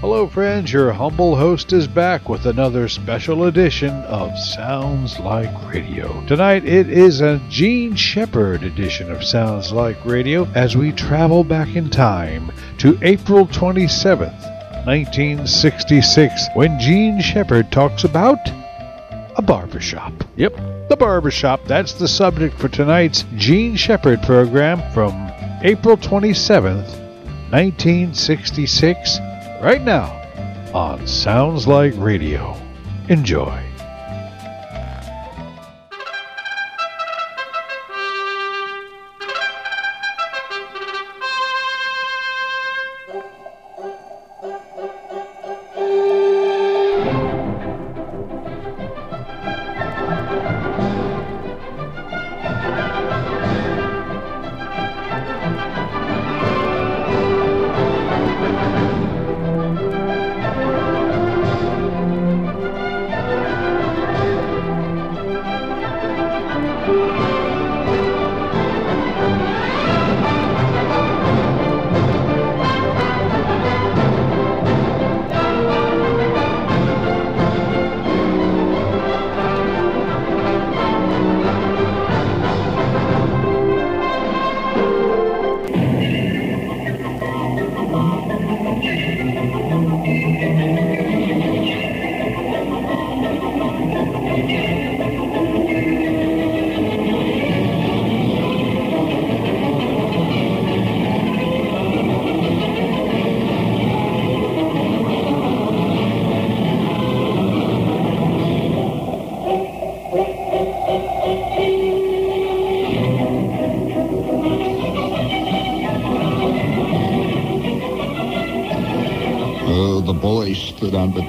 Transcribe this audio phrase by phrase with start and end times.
[0.00, 0.72] Hello, friends.
[0.72, 6.24] Your humble host is back with another special edition of Sounds Like Radio.
[6.26, 11.76] Tonight it is a Jean Shepherd edition of Sounds Like Radio as we travel back
[11.76, 14.40] in time to April 27th,
[14.86, 18.40] 1966, when Jean Shepherd talks about
[19.36, 20.14] a barbershop.
[20.36, 21.66] Yep, the barbershop.
[21.66, 25.12] That's the subject for tonight's Gene Shepard program from
[25.62, 26.88] April 27th,
[27.50, 29.20] 1966
[29.60, 30.16] right now
[30.74, 32.56] on Sounds Like Radio.
[33.08, 33.69] Enjoy.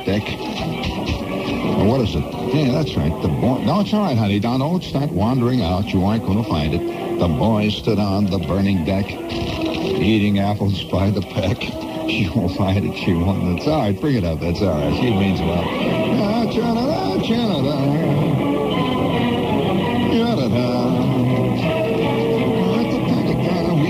[0.05, 0.23] Deck.
[1.85, 2.23] What is it?
[2.53, 3.11] Yeah, that's right.
[3.21, 3.63] The boy.
[3.63, 4.39] No, it's all right, honey.
[4.39, 5.93] Don't, start wandering out.
[5.93, 7.19] You aren't going to find it.
[7.19, 11.57] The boy stood on the burning deck, eating apples by the peck.
[12.11, 12.97] She won't find it.
[12.97, 13.57] She won't.
[13.57, 13.97] It's all right.
[13.97, 14.41] Bring it up.
[14.41, 14.93] That's all right.
[14.99, 15.63] She means well.
[15.63, 17.77] Ah, Canada, Canada.
[20.11, 20.91] Canada.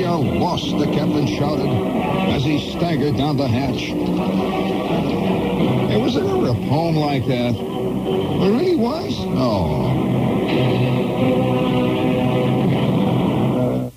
[0.01, 1.69] We are lost, the captain shouted
[2.33, 3.91] as he staggered down the hatch.
[5.91, 7.53] Hey, was there ever a poem like that?
[7.53, 9.13] There really was?
[9.35, 9.91] Oh.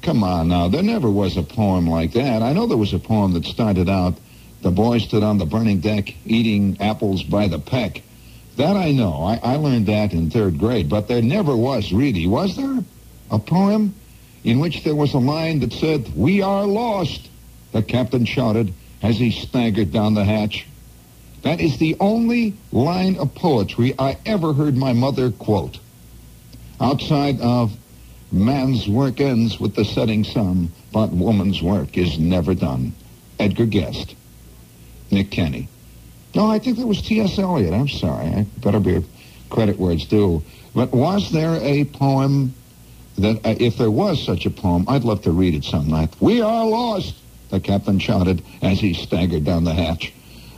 [0.02, 0.66] Come on now.
[0.66, 2.42] There never was a poem like that.
[2.42, 4.14] I know there was a poem that started out,
[4.62, 8.02] the boy stood on the burning deck eating apples by the peck.
[8.56, 9.22] That I know.
[9.22, 10.88] I, I learned that in third grade.
[10.88, 12.82] But there never was really, was there?
[13.30, 13.94] A poem
[14.42, 17.30] in which there was a line that said, We are lost,
[17.70, 20.66] the captain shouted as he staggered down the hatch.
[21.44, 25.78] That is the only line of poetry I ever heard my mother quote.
[26.80, 27.76] Outside of
[28.32, 32.94] man's work ends with the setting sun, but woman's work is never done.
[33.38, 34.16] Edgar Guest.
[35.10, 35.68] Nick Kenny.
[36.34, 37.38] No, I think that was T.S.
[37.38, 37.74] Eliot.
[37.74, 38.26] I'm sorry.
[38.26, 39.04] I better be
[39.50, 40.42] credit where it's due.
[40.74, 42.54] But was there a poem
[43.18, 46.14] that, uh, if there was such a poem, I'd love to read it some night.
[46.20, 47.14] We are lost,
[47.50, 50.14] the captain shouted as he staggered down the hatch.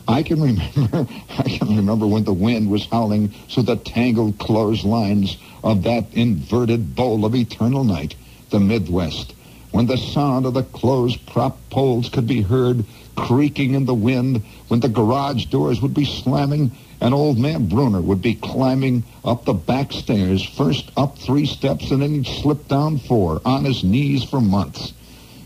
[0.08, 1.06] I can remember,
[1.38, 6.94] I can remember when the wind was howling through the tangled clotheslines of that inverted
[6.94, 8.14] bowl of eternal night,
[8.50, 9.34] the Midwest,
[9.72, 12.84] when the sound of the closed prop poles could be heard
[13.16, 18.00] creaking in the wind, when the garage doors would be slamming, and old man Bruner
[18.00, 22.68] would be climbing up the back stairs, first up three steps and then he'd slip
[22.68, 24.92] down four, on his knees for months,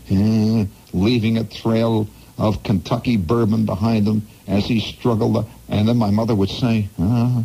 [0.09, 2.07] eh, leaving a trail
[2.37, 5.49] of Kentucky bourbon behind him as he struggled.
[5.69, 7.43] And then my mother would say, ah,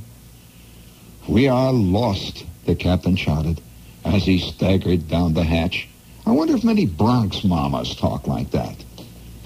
[1.28, 3.60] we are lost, the captain shouted
[4.04, 5.88] as he staggered down the hatch.
[6.26, 8.76] I wonder if many Bronx mamas talk like that.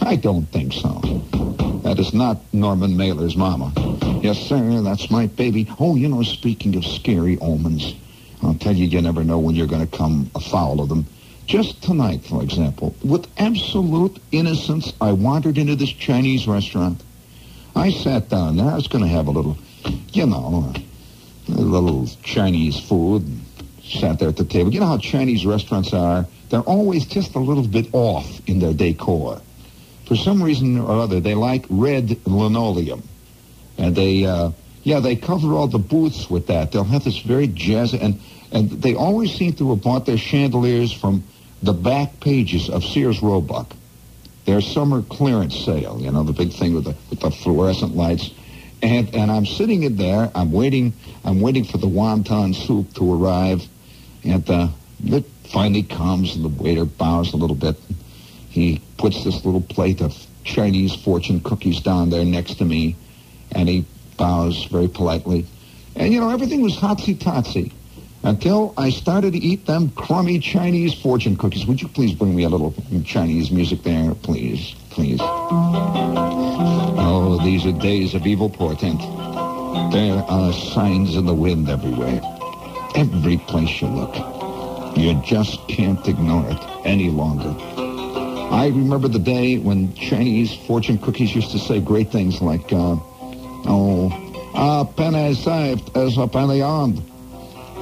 [0.00, 0.99] I don't think so.
[1.84, 3.73] That is not Norman Mailer's mama.
[4.23, 5.69] Yes, sir, that's my baby.
[5.79, 7.94] Oh, you know, speaking of scary omens,
[8.43, 11.06] I'll tell you, you never know when you're going to come afoul of them.
[11.46, 17.02] Just tonight, for example, with absolute innocence, I wandered into this Chinese restaurant.
[17.75, 18.67] I sat down there.
[18.67, 19.56] I was going to have a little,
[20.12, 20.72] you know,
[21.49, 23.25] a little Chinese food.
[23.82, 24.72] Sat there at the table.
[24.72, 26.26] You know how Chinese restaurants are?
[26.49, 29.40] They're always just a little bit off in their decor.
[30.06, 33.02] For some reason or other, they like red linoleum.
[33.78, 34.50] And they, uh,
[34.82, 36.73] yeah, they cover all the booths with that.
[36.73, 38.20] They'll have this very jazz, and,
[38.52, 41.25] and they always seem to have bought their chandeliers from
[41.62, 43.75] the back pages of Sears Roebuck.
[44.50, 45.97] Their summer clearance sale.
[46.00, 48.31] You know, the big thing with the with the fluorescent lights.
[48.82, 50.31] And and I'm sitting in there.
[50.35, 50.93] I'm waiting.
[51.25, 53.62] I'm waiting for the wonton soup to arrive.
[54.25, 54.69] And uh,
[55.05, 57.76] it finally comes, and the waiter bows a little bit.
[58.49, 62.97] He puts this little plate of Chinese fortune cookies down there next to me,
[63.52, 63.85] and he
[64.17, 65.47] bows very politely.
[65.94, 67.73] And you know, everything was hotsy totsy
[68.22, 71.67] until I started to eat them crummy Chinese fortune cookies.
[71.67, 72.75] Would you please bring me a little
[73.05, 75.20] Chinese music there, please, please?
[77.02, 79.00] Oh, these are days of evil portent.
[79.93, 82.20] There are signs in the wind everywhere.
[82.94, 84.14] Every place you look.
[84.96, 87.55] You just can't ignore it any longer.
[88.52, 92.96] I remember the day when Chinese fortune cookies used to say great things like, uh,
[93.66, 94.11] oh,
[94.55, 97.00] a penny saved is a penny earned.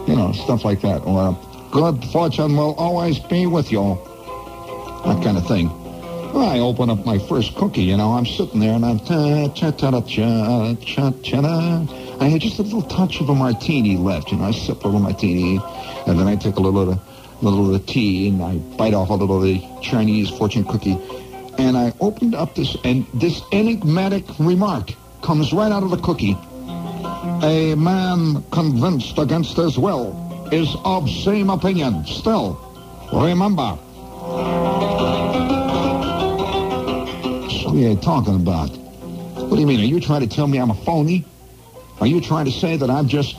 [0.09, 1.05] You know, stuff like that.
[1.05, 1.35] Or, uh,
[1.71, 3.99] good fortune will always be with you.
[5.05, 5.71] That kind of thing.
[6.35, 9.71] I open up my first cookie, you know, I'm sitting there and I'm cha cha
[9.71, 11.87] cha cha cha cha
[12.21, 14.45] I had just a little touch of a martini left, you know.
[14.45, 15.61] I sip a little martini,
[16.07, 17.01] and then I take a little of the,
[17.45, 20.99] little of the tea, and I bite off a little of the Chinese fortune cookie,
[21.59, 26.37] and I opened up this, and this enigmatic remark comes right out of the cookie.
[27.43, 32.05] A man convinced against his will is of same opinion.
[32.07, 32.59] Still,
[33.13, 33.79] remember.
[37.65, 38.71] What are you talking about?
[38.71, 39.81] What do you mean?
[39.81, 41.25] Are you trying to tell me I'm a phony?
[42.01, 43.37] Are you trying to say that I'm just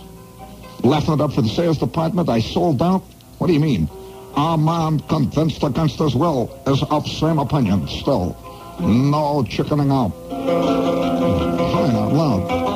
[0.84, 2.30] laughing it up for the sales department?
[2.30, 3.02] I sold out?
[3.38, 3.90] What do you mean?
[4.36, 8.38] A man convinced against his will is of same opinion still.
[8.80, 10.12] No chickening out.
[10.30, 12.69] Fine out loud.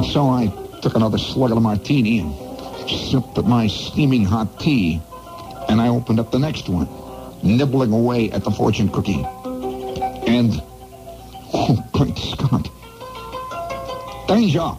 [0.00, 0.46] And so I
[0.80, 2.34] took another slug of the martini and
[2.88, 4.98] sipped at my steaming hot tea.
[5.68, 6.88] And I opened up the next one,
[7.42, 9.22] nibbling away at the fortune cookie.
[10.26, 10.62] And,
[11.52, 12.70] oh, great Scott.
[14.26, 14.70] Danger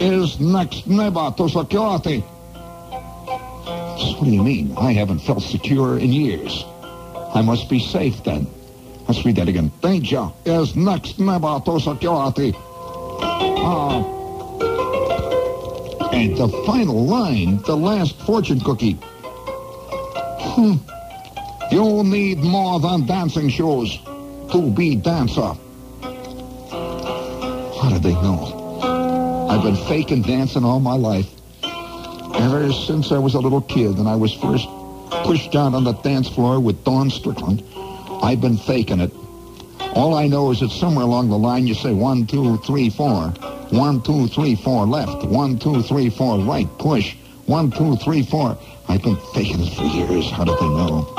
[0.00, 2.18] is next neighbor to security.
[2.18, 4.74] What do you mean?
[4.76, 6.64] I haven't felt secure in years.
[7.32, 8.48] I must be safe then.
[9.06, 9.70] Let's read that again.
[9.82, 12.54] Danger is next neighbor to security.
[12.58, 14.14] Ah.
[16.16, 18.94] The final line, the last fortune cookie.
[20.56, 20.76] Hmm.
[21.70, 23.98] You need more than dancing shoes
[24.50, 25.52] to be dancer.
[27.82, 29.48] How did they know?
[29.50, 31.28] I've been faking dancing all my life.
[32.34, 34.66] Ever since I was a little kid and I was first
[35.24, 37.62] pushed out on the dance floor with Dawn Strickland,
[38.22, 39.12] I've been faking it.
[39.94, 43.34] All I know is that somewhere along the line you say one, two, three, four.
[43.70, 45.24] One, two, three, four left.
[45.24, 46.68] One, two, three, four right.
[46.78, 47.16] Push.
[47.46, 48.56] One, two, three, four.
[48.88, 50.30] I've been faking it for years.
[50.30, 51.12] How did they know?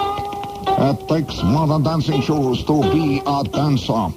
[0.79, 4.13] It takes more than dancing shoes to be a dancer.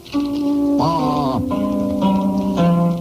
[0.82, 1.40] Ah.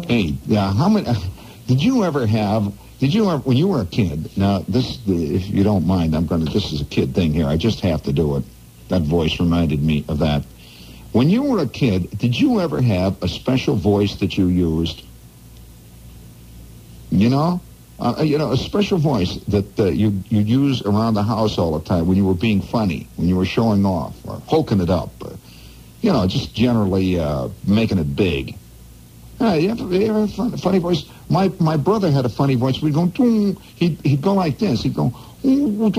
[0.08, 1.08] Hey, yeah, how many...
[1.68, 2.74] Did you ever have...
[3.00, 3.44] Did you ever...
[3.44, 4.36] When you were a kid...
[4.38, 4.98] Now, this...
[5.08, 6.52] If you don't mind, I'm going to...
[6.52, 7.46] This is a kid thing here.
[7.48, 8.44] I just have to do it.
[8.88, 10.44] That voice reminded me of that.
[11.12, 15.04] When you were a kid, did you ever have a special voice that you used?
[17.12, 17.62] You know?
[18.00, 21.78] Uh, you know, a special voice that uh, you you use around the house all
[21.78, 24.90] the time when you were being funny, when you were showing off or hulking it
[24.90, 25.38] up, or,
[26.02, 28.56] you know, just generally uh, making it big.
[29.42, 31.04] Uh, you have, you fun, funny voice.
[31.30, 32.82] My my brother had a funny voice.
[32.82, 33.08] We'd go,
[33.76, 34.84] he'd, he'd go like this.
[34.84, 35.10] He'd go,
[35.42, 35.94] he was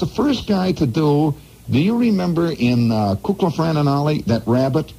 [0.00, 1.34] the first guy to do,
[1.70, 4.92] do you remember in uh, Kukla Fran and Ollie, that rabbit?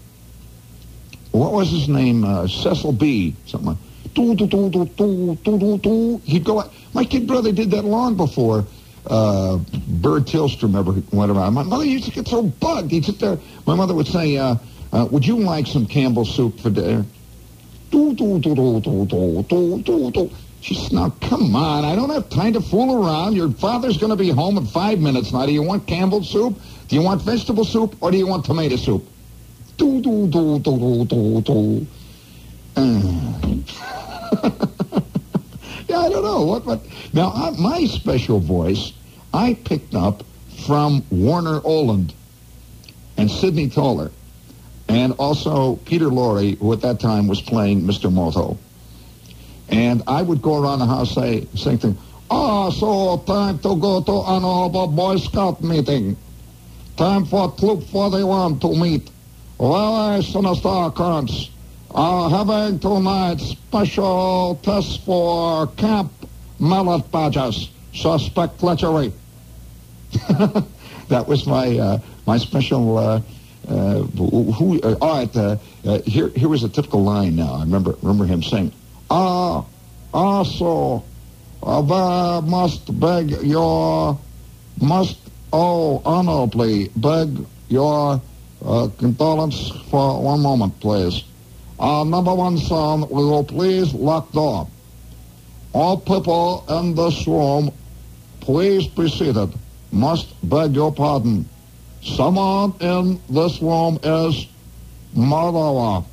[1.32, 2.24] What was his name?
[2.24, 3.36] Uh, Cecil B.
[3.46, 3.78] Something like
[6.24, 8.66] He'd go, my kid brother did that long before
[9.08, 9.58] uh,
[9.88, 11.54] Burr Tillstrom ever went around.
[11.54, 12.92] My mother used to get so bugged.
[12.92, 13.38] He'd sit there.
[13.66, 14.56] My mother would say, uh,
[14.92, 17.06] uh, would you like some Campbell soup for dinner?
[20.62, 21.86] She said, now, come on.
[21.86, 23.36] I don't have time to fool around.
[23.36, 25.46] Your father's going to be home in five minutes now.
[25.46, 26.60] Do you want Campbell soup?
[26.88, 27.96] Do you want vegetable soup?
[28.02, 29.08] Or do you want tomato soup?
[29.78, 31.88] Do, do, do, do, do, do, do.
[35.88, 36.46] yeah, I don't know.
[36.46, 36.82] What, what?
[37.14, 38.94] Now, I, my special voice,
[39.34, 40.24] I picked up
[40.66, 42.14] from Warner Oland
[43.18, 44.12] and Sidney Toler,
[44.88, 48.12] and also Peter Lorre, who at that time was playing Mr.
[48.12, 48.58] Moto.
[49.70, 51.98] And I would go around the house say, saying things,
[52.30, 56.18] Ah, oh, so time to go to another Boy Scout meeting.
[56.98, 59.12] Time for Troop 41 to meet.
[59.60, 61.52] Well, sinister occurrence.
[61.96, 66.12] Uh, having tonight special test for Camp
[66.60, 67.70] Mallet Badgers.
[67.94, 69.14] Suspect lechery.
[71.08, 72.98] that was my uh, my special.
[72.98, 73.22] Uh,
[73.70, 74.82] uh, who?
[74.82, 75.38] Uh, all right.
[75.38, 77.38] Uh, uh, here, here was a typical line.
[77.38, 78.74] Now I remember remember him saying,
[79.10, 79.64] "Ah,
[80.14, 81.02] also,
[81.64, 84.20] I must beg your
[84.82, 85.18] must
[85.54, 88.22] oh honorably beg your
[88.60, 91.24] condolence for one moment, please.
[91.80, 94.68] Uh, number one son, we will please lock door.
[95.74, 97.72] All people in this room,
[98.40, 99.54] please be seated.
[99.92, 101.48] Must beg your pardon.
[102.02, 104.48] Someone in this room is
[105.14, 106.04] murderer.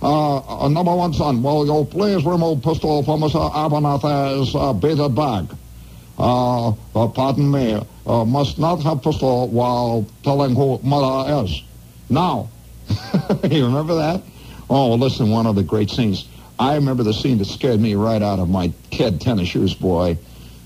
[0.00, 3.50] Uh, uh, number one son, will you please remove pistol from Mr.
[3.52, 5.48] Abernathy's uh, beaded bag?
[6.18, 11.62] Uh, uh, pardon me, uh, must not have pistol while telling who mother is.
[12.08, 12.48] Now,
[13.50, 14.22] you remember that?
[14.70, 16.28] Oh, well, listen, one of the great scenes.
[16.58, 20.18] I remember the scene that scared me right out of my kid tennis shoes, boy.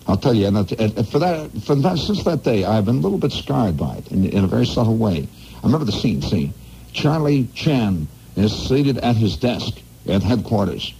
[0.06, 0.68] I'll tell you, and,
[1.08, 4.10] for that, for that, since that day, I've been a little bit scarred by it
[4.10, 5.28] in, in a very subtle way.
[5.62, 6.22] I remember the scene.
[6.22, 6.52] See,
[6.92, 10.92] Charlie Chan is seated at his desk at headquarters,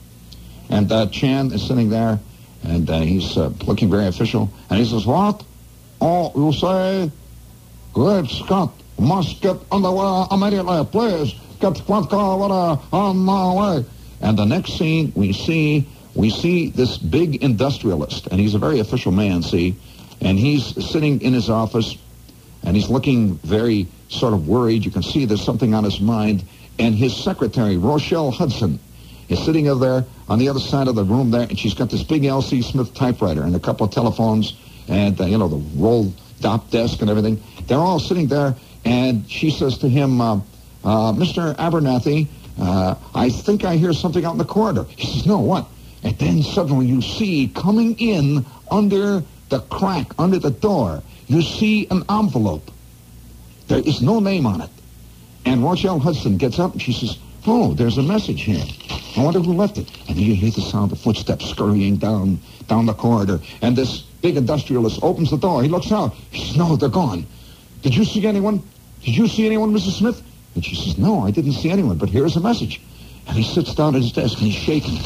[0.68, 2.20] and uh, Chan is sitting there,
[2.62, 5.42] and uh, he's uh, looking very official, and he says, "What?
[6.00, 7.10] Oh, you say,
[7.92, 11.34] Great Scott, must get underway immediately, please.
[11.60, 13.84] Get front car water on my way."
[14.20, 18.80] And the next scene, we see we see this big industrialist, and he's a very
[18.80, 19.76] official man, see,
[20.20, 21.96] and he's sitting in his office,
[22.64, 24.84] and he's looking very sort of worried.
[24.84, 26.44] You can see there's something on his mind.
[26.78, 28.78] And his secretary, Rochelle Hudson,
[29.28, 31.90] is sitting over there on the other side of the room there, and she's got
[31.90, 32.62] this big L.C.
[32.62, 34.54] Smith typewriter and a couple of telephones
[34.88, 37.40] and, uh, you know, the roll top desk and everything.
[37.66, 40.36] They're all sitting there, and she says to him, uh,
[40.84, 41.54] uh, Mr.
[41.56, 42.26] Abernathy,
[42.58, 44.84] uh, I think I hear something out in the corridor.
[44.96, 45.66] He says, no, what?
[46.02, 51.86] And then suddenly you see coming in under the crack, under the door, you see
[51.90, 52.70] an envelope.
[53.68, 54.70] There is no name on it.
[55.44, 58.64] And Rochelle Hudson gets up and she says, Oh, there's a message here.
[59.16, 59.90] I wonder who left it.
[60.08, 63.40] And you hear the sound of footsteps scurrying down down the corridor.
[63.60, 65.62] And this big industrialist opens the door.
[65.62, 66.14] He looks out.
[66.30, 67.26] He says, No, they're gone.
[67.82, 68.62] Did you see anyone?
[69.04, 69.98] Did you see anyone, Mrs.
[69.98, 70.22] Smith?
[70.54, 72.80] And she says, No, I didn't see anyone, but here's a message.
[73.26, 74.94] And he sits down at his desk and he's shaking.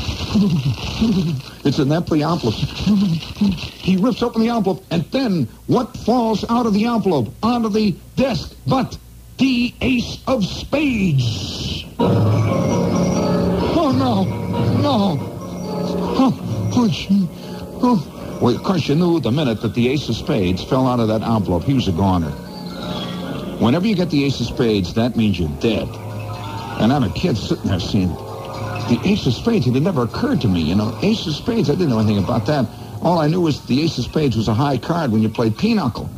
[1.64, 2.54] it's an empty envelope.
[2.54, 7.94] he rips open the envelope, and then what falls out of the envelope onto the
[8.16, 8.96] desk but
[9.38, 11.84] the ace of spades.
[11.98, 14.24] Oh, no.
[14.80, 15.18] No.
[16.18, 16.90] Oh, oh,
[17.82, 18.38] oh.
[18.40, 21.08] Well, of course, you knew the minute that the ace of spades fell out of
[21.08, 22.32] that envelope, he was a goner.
[23.58, 25.88] Whenever you get the ace of spades, that means you're dead.
[26.78, 29.66] And I'm a kid sitting there seeing the ace of spades.
[29.66, 30.96] It had never occurred to me, you know.
[31.02, 32.66] Ace of spades, I didn't know anything about that.
[33.02, 35.56] All I knew was the ace of spades was a high card when you played
[35.56, 36.10] pinochle.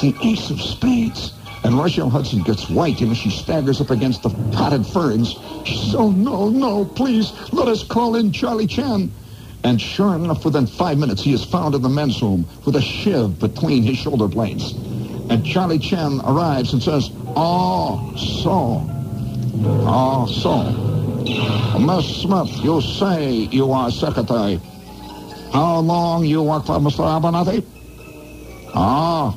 [0.00, 1.32] The ace of spades.
[1.64, 5.34] And Rochelle Hudson gets white, know, she staggers up against the potted ferns.
[5.64, 9.10] She says, oh, no, no, please, let us call in Charlie Chan.
[9.64, 12.82] And sure enough, within five minutes, he is found in the men's room with a
[12.82, 14.74] shiv between his shoulder blades.
[15.30, 18.84] And Charlie Chan arrives and says, oh, so,
[19.86, 24.60] oh, so, Miss Smith, you say you are secretary.
[25.52, 27.04] How long you work for Mr.
[27.04, 27.64] Abernathy?
[28.74, 29.36] Ah,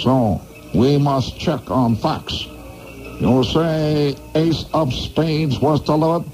[0.00, 0.40] so
[0.74, 2.46] we must check on facts.
[3.20, 6.26] You say ace of spades was delivered?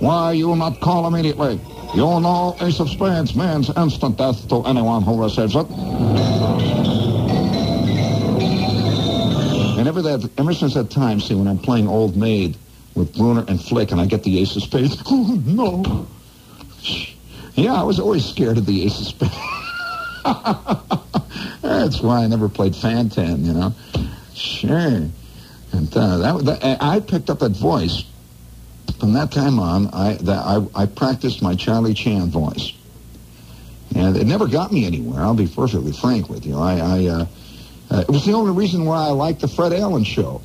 [0.00, 1.60] Why you not call immediately?
[1.94, 6.27] You know ace of spades means instant death to anyone who receives it.
[9.98, 12.56] Ever that, ever since that time, see, when I'm playing Old Maid
[12.94, 16.06] with Bruner and Flick, and I get the ace of spades, oh no.
[17.54, 19.34] Yeah, I was always scared of the ace of spades.
[21.62, 23.74] That's why I never played Fan-Tan, you know.
[24.34, 24.78] Sure.
[25.72, 28.04] And uh, that, that, I picked up that voice.
[29.00, 32.72] From that time on, I, that, I, I practiced my Charlie Chan voice.
[33.94, 36.58] And it never got me anywhere, I'll be perfectly frank with you.
[36.58, 37.26] I, I uh,
[37.90, 40.42] uh, it was the only reason why I liked the Fred Allen show.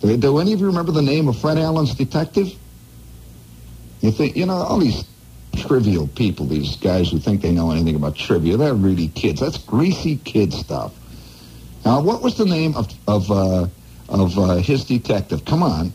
[0.00, 2.52] Do, do any of you remember the name of Fred Allen's detective?
[4.00, 5.04] You think, you know, all these
[5.56, 8.56] trivial people, these guys who think they know anything about trivia.
[8.56, 9.40] They're really kids.
[9.40, 10.92] That's greasy kid stuff.
[11.84, 13.66] Now, what was the name of of uh,
[14.08, 15.44] of uh, his detective?
[15.44, 15.92] Come on.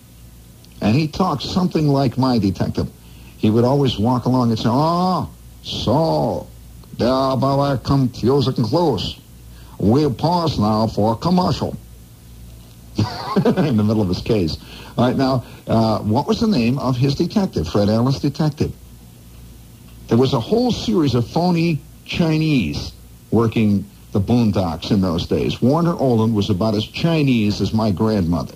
[0.82, 2.90] And he talked something like my detective.
[3.38, 5.30] He would always walk along and say, "Oh,
[5.64, 6.48] so
[6.98, 9.20] there are confusing clues.
[9.80, 11.78] We'll pause now for a commercial."
[13.46, 14.58] In the middle of his case.
[14.98, 18.74] All right, now, uh, what was the name of his detective, Fred Allen's detective?
[20.08, 22.94] There was a whole series of phony Chinese
[23.30, 25.62] working the Boondocks in those days.
[25.62, 28.56] Warner Oland was about as Chinese as my grandmother.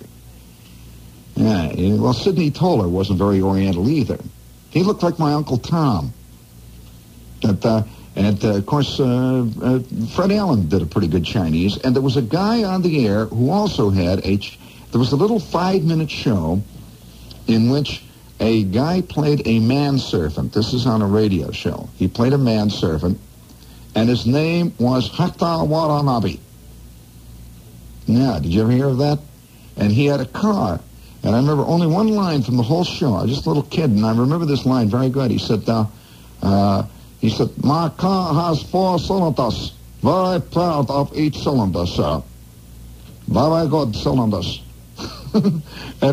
[1.36, 4.18] Yeah, well, Sidney Toler wasn't very Oriental either.
[4.70, 6.12] He looked like my Uncle Tom.
[7.42, 7.82] And, uh,
[8.14, 9.80] and uh, of course, uh, uh,
[10.14, 11.78] Fred Allen did a pretty good Chinese.
[11.78, 14.36] And there was a guy on the air who also had a.
[14.36, 14.58] Ch-
[14.90, 16.62] there was a little five-minute show
[17.46, 18.02] in which
[18.40, 20.52] a guy played a manservant.
[20.52, 21.88] This is on a radio show.
[21.96, 23.18] He played a manservant,
[23.94, 26.38] and his name was Hector Watanabe.
[28.06, 29.20] Yeah, did you ever hear of that?
[29.76, 30.80] And he had a car.
[31.22, 33.14] And I remember only one line from the whole show.
[33.14, 35.30] I was just a little kid, and I remember this line very good.
[35.30, 35.86] He said, uh,
[36.42, 36.82] uh,
[37.22, 39.72] he said, my car has four cylinders.
[40.02, 42.20] Very proud of each cylinder, sir.
[43.28, 44.60] Very good cylinders.
[45.34, 45.62] and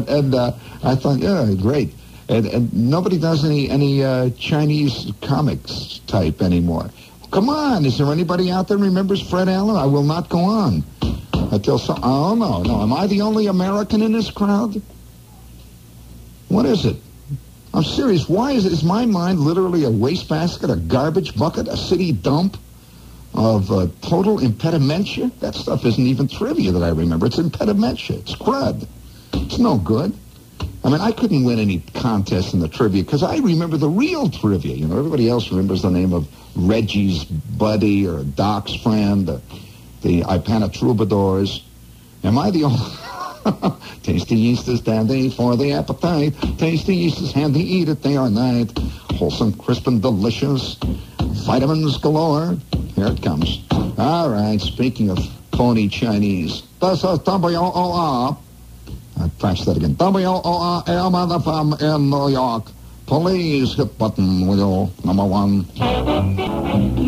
[0.07, 1.95] and uh, I thought, yeah, great.
[2.29, 6.91] And, and nobody does any any uh, Chinese comics type anymore.
[7.31, 9.77] Come on, is there anybody out there remembers Fred Allen?
[9.77, 10.83] I will not go on
[11.51, 11.99] until some.
[12.03, 12.83] Oh no, no.
[12.83, 14.79] Am I the only American in this crowd?
[16.49, 16.97] What is it?
[17.73, 18.27] I'm serious.
[18.27, 22.57] Why is, is my mind literally a wastebasket, a garbage bucket, a city dump
[23.35, 25.31] of uh, total impedimentia?
[25.39, 27.27] That stuff isn't even trivia that I remember.
[27.27, 28.17] It's impedimentia.
[28.19, 28.87] It's crud.
[29.33, 30.17] It's no good.
[30.83, 34.29] I mean, I couldn't win any contest in the trivia because I remember the real
[34.29, 34.75] trivia.
[34.75, 39.41] You know, everybody else remembers the name of Reggie's buddy or Doc's friend, or
[40.01, 41.63] the Ipana Troubadours.
[42.23, 42.79] Am I the only...
[44.03, 46.33] Tasty yeast is dandy for the appetite.
[46.57, 48.77] Tasty yeast is handy, eat it day or night.
[49.15, 50.77] Wholesome, crisp, and delicious.
[51.45, 52.57] Vitamins galore.
[52.95, 53.63] Here it comes.
[53.97, 55.19] All right, speaking of
[55.53, 56.63] phony Chinese.
[56.81, 58.37] This is W-O-R.
[59.19, 59.95] I press that again.
[59.95, 62.71] W-O-R-M FM in New York.
[63.09, 64.91] Please hit button, will you?
[65.03, 65.65] Number one.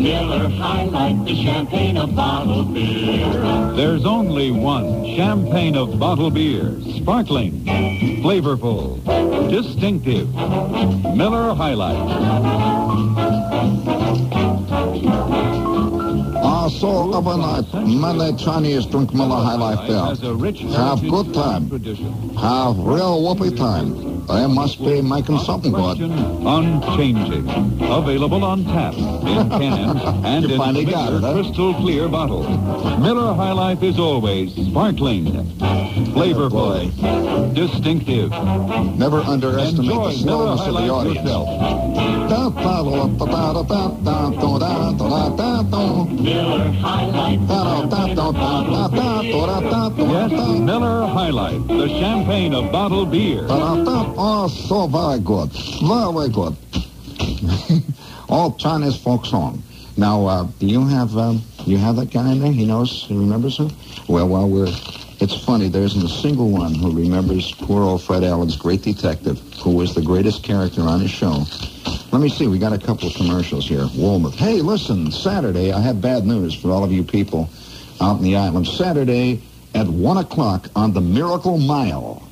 [0.02, 3.30] Miller High Life, the champagne of bottled beer.
[3.76, 6.76] There's only one champagne of bottled beer.
[6.96, 7.64] Sparkling,
[8.20, 8.98] flavorful,
[9.48, 10.28] distinctive.
[11.14, 12.02] Miller High Life.
[16.62, 21.68] I saw overnight many Chinese drink Miller High Life a rich Have good time.
[22.36, 24.24] Have real whoopee time.
[24.28, 25.98] They must be making something good.
[26.00, 27.48] Unchanging.
[27.82, 31.32] Available on tap, in can, and in finally got it, huh?
[31.32, 32.44] crystal clear bottle.
[33.00, 35.34] Miller High Life is always sparkling,
[36.12, 38.30] flavorful, distinctive.
[38.98, 41.24] Never underestimate Enjoy the slowness of the audience.
[46.22, 47.48] Miller High Life, the
[47.96, 49.32] champagne of bottled beer.
[50.08, 53.46] Yes, Miller High Life, the champagne of bottled beer.
[54.18, 55.50] Oh, so very good.
[55.82, 56.56] Very good.
[58.28, 59.62] All Chinese folk song.
[59.96, 62.52] Now, uh, do you have um, you have that guy in there?
[62.52, 63.70] He knows, he remembers him?
[64.08, 64.72] Well, well, we're.
[65.22, 65.68] It's funny.
[65.68, 69.94] There isn't a single one who remembers poor old Fred Allen's great detective, who was
[69.94, 71.44] the greatest character on his show.
[72.10, 72.48] Let me see.
[72.48, 73.86] We got a couple of commercials here.
[73.94, 74.34] Woolworth.
[74.34, 75.12] Hey, listen.
[75.12, 77.48] Saturday, I have bad news for all of you people
[78.00, 78.66] out in the island.
[78.66, 79.40] Saturday
[79.76, 82.28] at one o'clock on the Miracle Mile.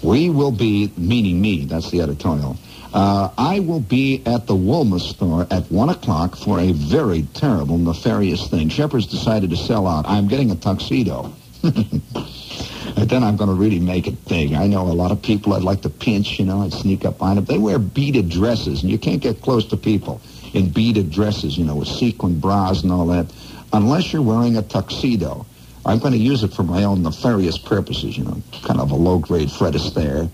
[0.00, 2.56] We will be, meaning me, that's the editorial.
[2.94, 7.78] Uh, I will be at the Woolma store at 1 o'clock for a very terrible,
[7.78, 8.68] nefarious thing.
[8.68, 10.06] Shepherd's decided to sell out.
[10.06, 11.32] I'm getting a tuxedo.
[12.96, 14.52] then I'm going to really make it big.
[14.52, 17.22] I know a lot of people I'd like to pinch, you know, I'd sneak up
[17.22, 17.44] on them.
[17.44, 20.20] They wear beaded dresses, and you can't get close to people
[20.54, 23.32] in beaded dresses, you know, with sequin bras and all that,
[23.72, 25.46] unless you're wearing a tuxedo.
[25.86, 28.96] I'm going to use it for my own nefarious purposes, you know, kind of a
[28.96, 30.28] low-grade Fred Astaire.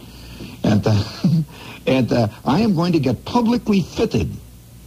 [0.65, 1.05] And, uh,
[1.87, 4.31] and uh, I am going to get publicly fitted,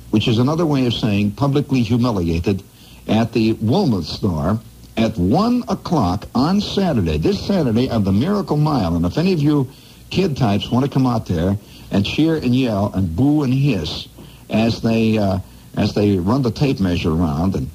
[0.10, 2.64] which is another way of saying publicly humiliated,
[3.08, 4.60] at the Woolworth store
[5.02, 8.96] at 1 o'clock on Saturday, this Saturday of the Miracle Mile.
[8.96, 9.70] And if any of you
[10.10, 11.58] kid types want to come out there
[11.92, 14.08] and cheer and yell and boo and hiss
[14.50, 15.40] as they, uh,
[15.76, 17.70] as they run the tape measure around, and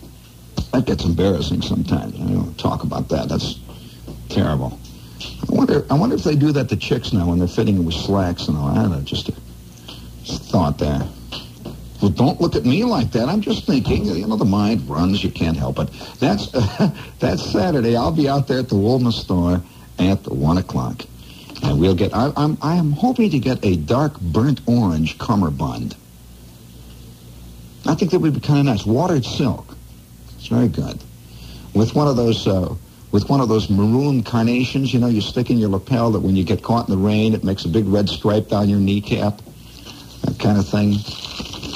[0.73, 2.15] that gets embarrassing sometimes.
[2.15, 3.29] I don't talk about that.
[3.29, 3.59] That's
[4.29, 4.79] terrible.
[5.21, 5.87] I wonder.
[5.91, 8.57] I wonder if they do that to chicks now when they're fitting with slacks and
[8.57, 8.69] all.
[8.69, 9.01] I don't know.
[9.01, 9.33] Just a
[10.27, 11.07] thought there.
[12.01, 13.29] Well, don't look at me like that.
[13.29, 14.05] I'm just thinking.
[14.05, 15.25] You know, the mind runs.
[15.25, 15.91] You can't help it.
[16.19, 16.51] That's
[17.19, 17.97] that's Saturday.
[17.97, 19.63] I'll be out there at the Woolman store
[19.99, 21.03] at one o'clock,
[21.63, 22.15] and we'll get.
[22.15, 25.97] I, I'm I am hoping to get a dark burnt orange cummerbund.
[27.87, 28.85] I think that would be kind of nice.
[28.85, 29.77] Watered silk.
[30.37, 31.03] It's very good.
[31.75, 32.75] With one of those, uh,
[33.13, 36.37] with one of those maroon carnations, you know, you stick in your lapel that when
[36.37, 39.41] you get caught in the rain, it makes a big red stripe down your kneecap.
[40.23, 40.95] That kind of thing.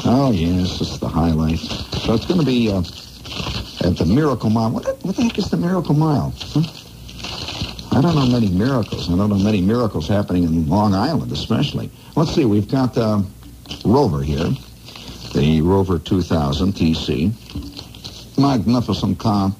[0.04, 1.58] Oh yes, is the highlight.
[1.58, 2.78] So it's going to be, uh,
[3.86, 4.70] at the Miracle Mile.
[4.70, 6.32] What, what the heck is the Miracle Mile?
[6.38, 6.62] Huh?
[7.92, 9.10] I don't know many miracles.
[9.10, 11.90] I don't know many miracles happening in Long Island, especially.
[12.16, 12.44] Let's see.
[12.44, 13.22] We've got uh,
[13.84, 14.50] Rover here,
[15.34, 18.38] the Rover 2000 TC.
[18.38, 19.52] Magnificent car.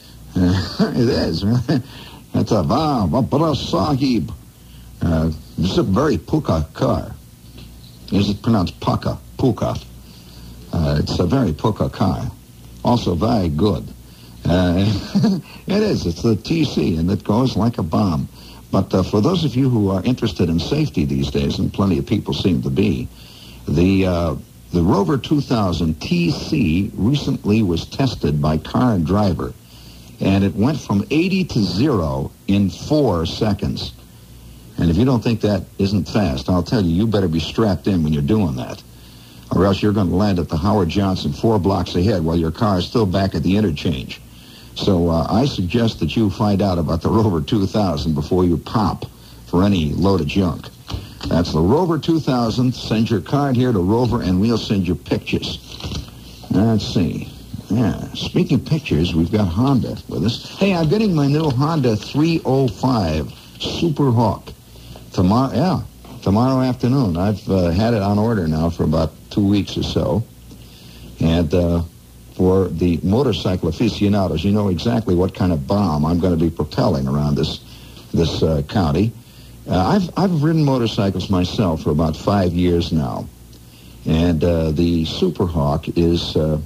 [0.36, 1.44] it is.
[2.32, 4.32] It's a burra sahib.
[5.02, 7.14] Uh, this is a very pukka car.
[8.12, 9.18] Is it pronounced pukka?
[9.40, 9.82] Pukka.
[10.70, 12.30] Uh, it's a very pukka car.
[12.84, 13.88] Also very good.
[14.44, 14.84] Uh,
[15.66, 16.04] it is.
[16.04, 18.28] It's the TC, and it goes like a bomb.
[18.70, 21.98] But uh, for those of you who are interested in safety these days, and plenty
[21.98, 23.08] of people seem to be,
[23.66, 24.36] the uh,
[24.72, 29.54] the Rover 2000 TC recently was tested by Car and Driver,
[30.20, 33.94] and it went from 80 to zero in four seconds.
[34.76, 37.86] And if you don't think that isn't fast, I'll tell you, you better be strapped
[37.86, 38.82] in when you're doing that
[39.54, 42.50] or else you're going to land at the Howard Johnson four blocks ahead while your
[42.50, 44.20] car is still back at the interchange.
[44.74, 49.04] So uh, I suggest that you find out about the Rover 2000 before you pop
[49.46, 50.68] for any load of junk.
[51.28, 52.72] That's the Rover 2000.
[52.74, 55.58] Send your card here to Rover, and we'll send you pictures.
[56.50, 57.28] Let's see.
[57.68, 60.58] Yeah, speaking of pictures, we've got Honda with us.
[60.58, 64.52] Hey, I'm getting my new Honda 305 Super Hawk.
[65.12, 65.80] Tomorrow, yeah,
[66.22, 67.16] tomorrow afternoon.
[67.16, 70.24] I've uh, had it on order now for about two weeks or so.
[71.20, 71.82] And uh,
[72.34, 76.50] for the motorcycle aficionados, you know exactly what kind of bomb I'm going to be
[76.50, 77.60] propelling around this
[78.12, 79.12] this uh, county.
[79.68, 83.28] Uh, I've I've ridden motorcycles myself for about five years now,
[84.06, 86.58] and uh, the Super Hawk is uh,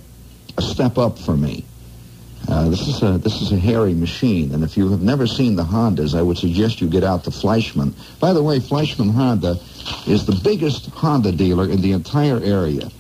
[0.57, 1.65] a step up for me.
[2.47, 5.57] Uh, this is a this is a hairy machine, and if you have never seen
[5.57, 7.95] the Hondas, I would suggest you get out to Fleischman.
[8.21, 9.57] By the way, Fleischman Honda
[10.07, 12.91] is the biggest Honda dealer in the entire area.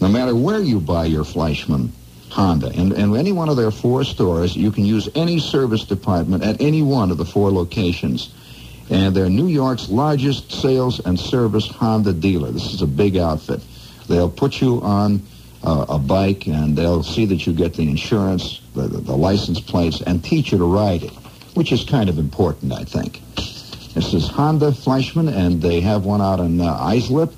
[0.00, 1.90] No matter where you buy your Fleischman
[2.30, 6.44] Honda, and, and any one of their four stores, you can use any service department
[6.44, 8.32] at any one of the four locations.
[8.88, 12.50] And they're New York's largest sales and service Honda dealer.
[12.50, 13.60] This is a big outfit.
[14.08, 15.22] They'll put you on
[15.64, 20.00] uh, a bike, and they'll see that you get the insurance, the, the, license plates,
[20.02, 21.12] and teach you to ride it,
[21.54, 23.20] which is kind of important, I think.
[23.94, 27.32] This is Honda Fleischman, and they have one out in uh, Islip.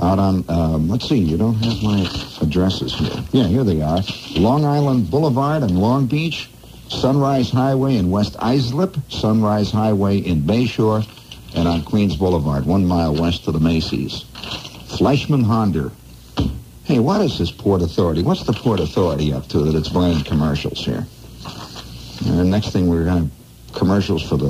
[0.00, 2.08] Out on, um, let's see, you don't have my
[2.40, 3.22] addresses here.
[3.32, 4.00] Yeah, here they are.
[4.36, 6.48] Long Island Boulevard in Long Beach,
[6.88, 11.06] Sunrise Highway in West Islip, Sunrise Highway in Bayshore,
[11.54, 14.24] and on Queens Boulevard, one mile west of the Macy's.
[14.88, 15.92] Fleischman Honda.
[16.90, 18.24] Hey, what is this Port Authority?
[18.24, 21.06] What's the Port Authority up to that it's buying commercials here?
[22.26, 24.48] And next thing we're going to commercials for the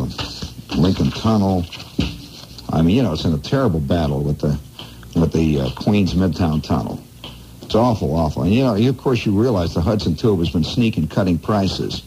[0.74, 1.66] Lincoln Tunnel.
[2.70, 4.59] I mean, you know, it's in a terrible battle with the
[5.20, 6.98] with the uh, Queens Midtown Tunnel.
[7.61, 8.44] It's awful, awful.
[8.44, 11.38] And you know, you, of course, you realize the Hudson Tube has been sneaking, cutting
[11.38, 12.00] prices.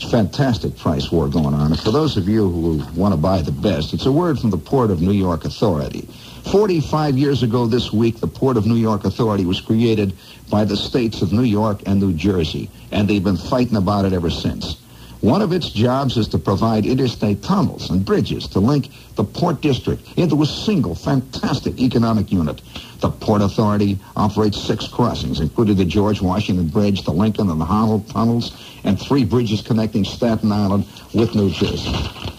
[0.00, 1.72] It's a fantastic price war going on.
[1.72, 4.48] And for those of you who want to buy the best, it's a word from
[4.48, 6.08] the Port of New York Authority.
[6.50, 10.14] 45 years ago this week, the Port of New York Authority was created
[10.48, 14.14] by the states of New York and New Jersey, and they've been fighting about it
[14.14, 14.80] ever since.
[15.20, 19.60] One of its jobs is to provide interstate tunnels and bridges to link the Port
[19.60, 22.62] District into a single fantastic economic unit.
[23.00, 27.64] The Port Authority operates six crossings, including the George Washington Bridge, the Lincoln and the
[27.64, 28.52] Holland tunnels,
[28.84, 31.92] and three bridges connecting Staten Island with New Jersey.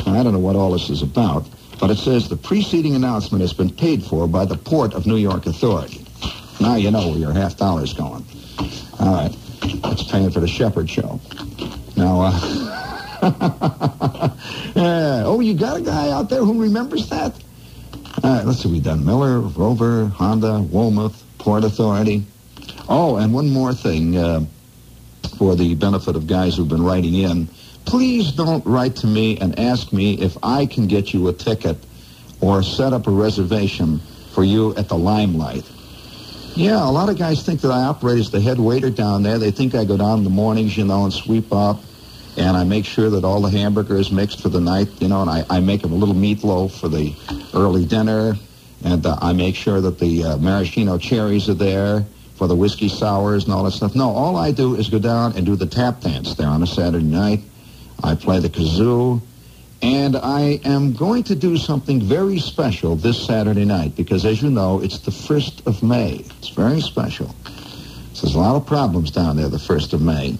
[0.05, 1.47] Now, I don't know what all this is about,
[1.79, 5.17] but it says the preceding announcement has been paid for by the Port of New
[5.17, 6.05] York Authority.
[6.59, 8.23] Now you know where your half dollar's going.
[8.99, 9.35] All right,
[9.81, 11.19] that's paying for the Shepherd Show.
[11.97, 12.31] Now, uh,
[14.75, 15.23] yeah.
[15.25, 17.33] oh, you got a guy out there who remembers that?
[18.23, 18.69] Right, let's see.
[18.69, 22.25] We've done Miller, Rover, Honda, Woolworth, Port Authority.
[22.87, 24.45] Oh, and one more thing uh,
[25.37, 27.47] for the benefit of guys who've been writing in.
[27.85, 31.77] Please don't write to me and ask me if I can get you a ticket
[32.41, 33.99] or set up a reservation
[34.33, 35.69] for you at the Limelight.
[36.55, 39.39] Yeah, a lot of guys think that I operate as the head waiter down there.
[39.39, 41.79] They think I go down in the mornings, you know, and sweep up.
[42.37, 45.21] And I make sure that all the hamburger is mixed for the night, you know,
[45.21, 47.13] and I, I make them a little meatloaf for the
[47.53, 48.35] early dinner.
[48.83, 52.89] And uh, I make sure that the uh, maraschino cherries are there for the whiskey
[52.89, 53.95] sours and all that stuff.
[53.95, 56.67] No, all I do is go down and do the tap dance there on a
[56.67, 57.41] Saturday night.
[58.03, 59.21] I play the kazoo.
[59.83, 64.51] And I am going to do something very special this Saturday night because, as you
[64.51, 66.23] know, it's the 1st of May.
[66.37, 67.35] It's very special.
[68.13, 70.37] So there's a lot of problems down there the 1st of May.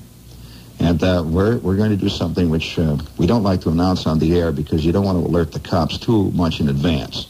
[0.82, 4.08] And uh, we're, we're going to do something which uh, we don't like to announce
[4.08, 7.28] on the air because you don't want to alert the cops too much in advance.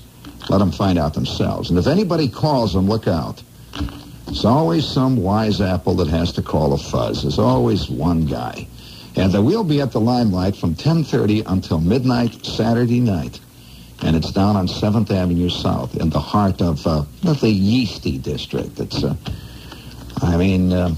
[0.50, 1.70] Let them find out themselves.
[1.70, 3.44] And if anybody calls them, look out.
[4.26, 7.24] There's always some wise apple that has to call a fuzz.
[7.24, 8.68] There's always one guy.
[9.18, 13.42] And uh, we'll be at the Limelight from 10.30 until midnight Saturday night.
[14.02, 18.80] And it's down on 7th Avenue South in the heart of, uh, the Yeasty District.
[18.80, 19.14] It's, uh,
[20.22, 20.96] I mean, uh,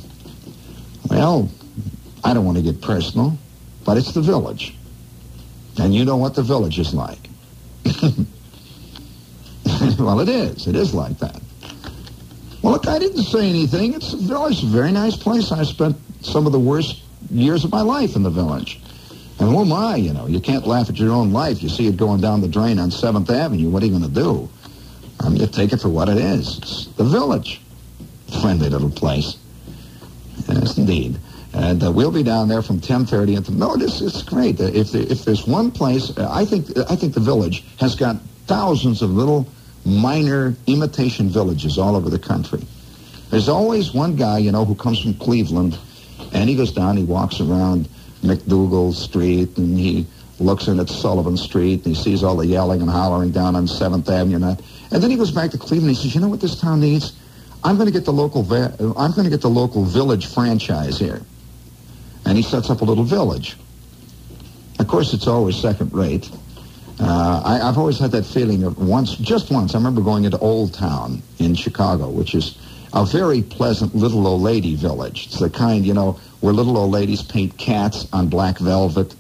[1.10, 1.50] well,
[2.24, 3.38] I don't want to get personal,
[3.86, 4.76] but it's the village.
[5.78, 7.20] And you know what the village is like.
[10.00, 10.68] well, it is.
[10.68, 11.42] It is like that.
[12.62, 13.94] Well, look, I didn't say anything.
[13.94, 15.52] It's a village, a very nice place.
[15.52, 18.80] I spent some of the worst years of my life in the village.
[19.40, 20.28] And am I, you know?
[20.28, 21.62] You can't laugh at your own life.
[21.62, 23.70] You see it going down the drain on 7th Avenue.
[23.70, 24.50] What are you going to do?
[25.20, 26.60] Um, I'm going to take it for what it is.
[26.60, 27.60] It's the village.
[28.42, 29.38] Friendly little place.
[30.48, 31.18] Yes, indeed.
[31.54, 33.54] And uh, we'll be down there from 10:30 until.
[33.54, 34.60] No, this is great.
[34.60, 37.96] Uh, If there, if there's one place, uh, I think I think the village has
[37.96, 39.48] got thousands of little
[39.86, 42.66] minor imitation villages all over the country.
[43.30, 45.78] There's always one guy, you know, who comes from Cleveland,
[46.34, 47.88] and he goes down, he walks around
[48.24, 50.06] MacDougal Street, and he
[50.40, 53.66] looks in at Sullivan Street, and he sees all the yelling and hollering down on
[53.68, 54.62] 7th Avenue, and,
[54.92, 55.90] and then he goes back to Cleveland.
[55.90, 57.14] and He says, "You know what this town needs?
[57.64, 58.42] I'm going to get the local.
[58.44, 61.22] Va- I'm going to get the local village franchise here."
[62.26, 63.58] And he sets up a little village.
[64.80, 66.30] Of course, it's always second rate.
[67.00, 70.38] Uh, I, I've always had that feeling of once, just once, I remember going into
[70.38, 72.58] Old Town in Chicago, which is
[72.94, 75.26] a very pleasant little old lady village.
[75.26, 79.16] It's the kind, you know, where little old ladies paint cats on black velvet,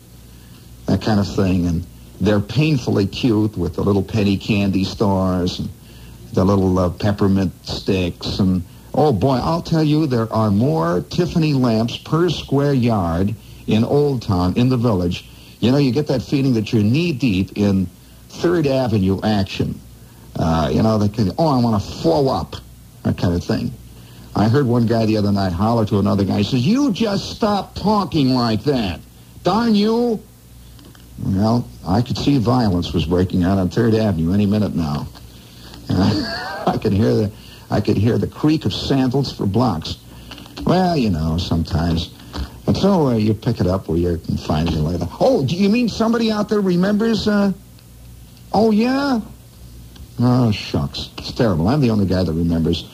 [0.86, 1.66] that kind of thing.
[1.66, 1.86] And
[2.22, 5.70] they're painfully cute with the little penny candy stores and
[6.34, 8.39] the little uh, peppermint sticks.
[8.39, 13.36] And, oh boy, I'll tell you, there are more Tiffany lamps per square yard
[13.67, 15.25] in Old Town, in the village.
[15.60, 17.88] You know, you get that feeling that you're knee-deep in
[18.29, 19.79] Third Avenue action.
[20.36, 22.56] Uh, you know, that of, oh, I want to flow up,
[23.03, 23.71] that kind of thing.
[24.36, 26.39] I heard one guy the other night holler to another guy.
[26.39, 28.99] He says, you just stop talking like that.
[29.43, 30.21] Darn you.
[31.23, 35.08] Well, I could see violence was breaking out on Third Avenue any minute now.
[35.89, 37.32] I could hear the,
[37.74, 39.98] I could hear the creak of sandals for blocks.
[40.64, 42.14] Well, you know, sometimes.
[42.68, 45.08] And so uh, you pick it up where you can find it later.
[45.20, 47.28] Oh, do you mean somebody out there remembers?
[47.28, 47.52] Uh,
[48.54, 49.20] oh, yeah?
[50.20, 51.10] Oh, shucks.
[51.18, 51.68] It's terrible.
[51.68, 52.88] I'm the only guy that remembers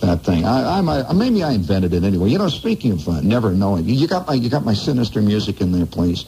[0.00, 0.44] that thing.
[0.44, 2.30] I, I maybe I invented it anyway.
[2.30, 5.60] You know, speaking of uh, never knowing, you got my you got my sinister music
[5.60, 6.24] in there, please.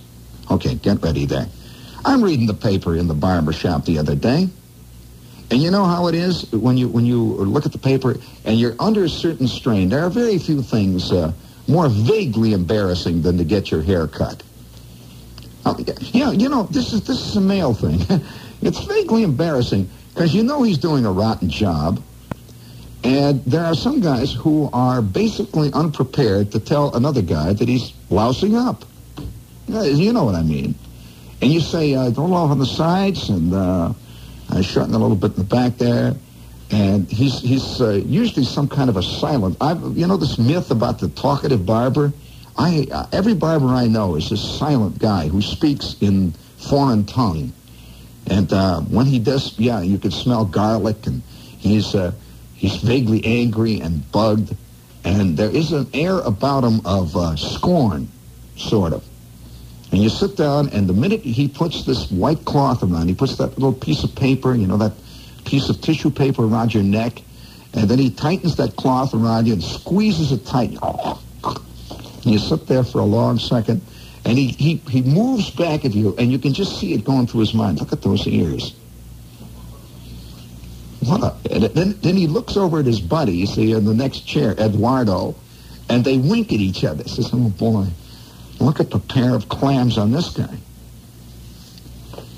[0.50, 1.46] Okay, get ready there.
[2.04, 4.48] I'm reading the paper in the barber shop the other day,
[5.50, 8.58] and you know how it is when you when you look at the paper and
[8.58, 9.88] you're under a certain strain.
[9.88, 11.32] There are very few things uh,
[11.68, 14.42] more vaguely embarrassing than to get your hair cut.
[16.12, 18.00] Yeah, you know this is this is a male thing.
[18.62, 22.02] it's vaguely embarrassing because you know he's doing a rotten job.
[23.04, 27.92] And there are some guys who are basically unprepared to tell another guy that he's
[28.10, 28.84] lousing up.
[29.66, 30.76] You know what I mean.
[31.40, 33.92] And you say, uh, go off on the sides and uh,
[34.52, 36.14] uh, shorten a little bit in the back there.
[36.70, 39.56] And he's he's uh, usually some kind of a silent.
[39.60, 42.12] I've, you know this myth about the talkative barber?
[42.56, 46.32] I uh, Every barber I know is this silent guy who speaks in
[46.70, 47.52] foreign tongue.
[48.30, 51.22] And uh, when he does, yeah, you can smell garlic, and
[51.58, 52.12] he's uh,
[52.54, 54.56] he's vaguely angry and bugged,
[55.04, 58.08] and there is an air about him of uh, scorn,
[58.56, 59.04] sort of.
[59.92, 63.36] And you sit down, and the minute he puts this white cloth around, he puts
[63.36, 64.94] that little piece of paper, you know, that
[65.44, 67.22] piece of tissue paper around your neck,
[67.74, 70.78] and then he tightens that cloth around you and squeezes it tight.
[70.80, 73.82] And you sit there for a long second,
[74.24, 77.26] and he, he, he moves back at you, and you can just see it going
[77.26, 77.80] through his mind.
[77.80, 78.74] Look at those ears.
[81.00, 83.92] What a, and then, then he looks over at his buddy, you see, in the
[83.92, 85.34] next chair, Eduardo,
[85.90, 87.02] and they wink at each other.
[87.02, 87.88] He says, oh, boy,
[88.62, 90.56] look at the pair of clams on this guy.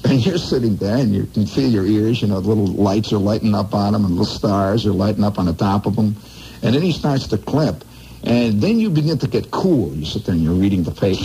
[0.05, 3.13] And you're sitting there, and you can feel your ears, you know, the little lights
[3.13, 5.97] are lighting up on them, and little stars are lighting up on the top of
[5.97, 6.17] them.
[6.63, 7.85] And then he starts to clip.
[8.23, 9.95] And then you begin to get cool.
[9.95, 11.25] You sit there and you're reading the paper.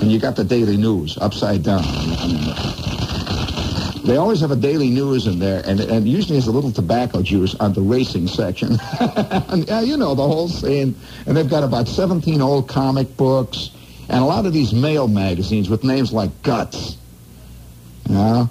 [0.00, 1.82] And you got the daily news upside down.
[4.04, 7.22] They always have a daily news in there, and, and usually has a little tobacco
[7.22, 8.78] juice on the racing section.
[9.00, 10.94] and, yeah, you know, the whole scene.
[11.26, 13.70] And they've got about 17 old comic books,
[14.08, 16.96] and a lot of these male magazines with names like Guts.
[18.08, 18.46] Yeah.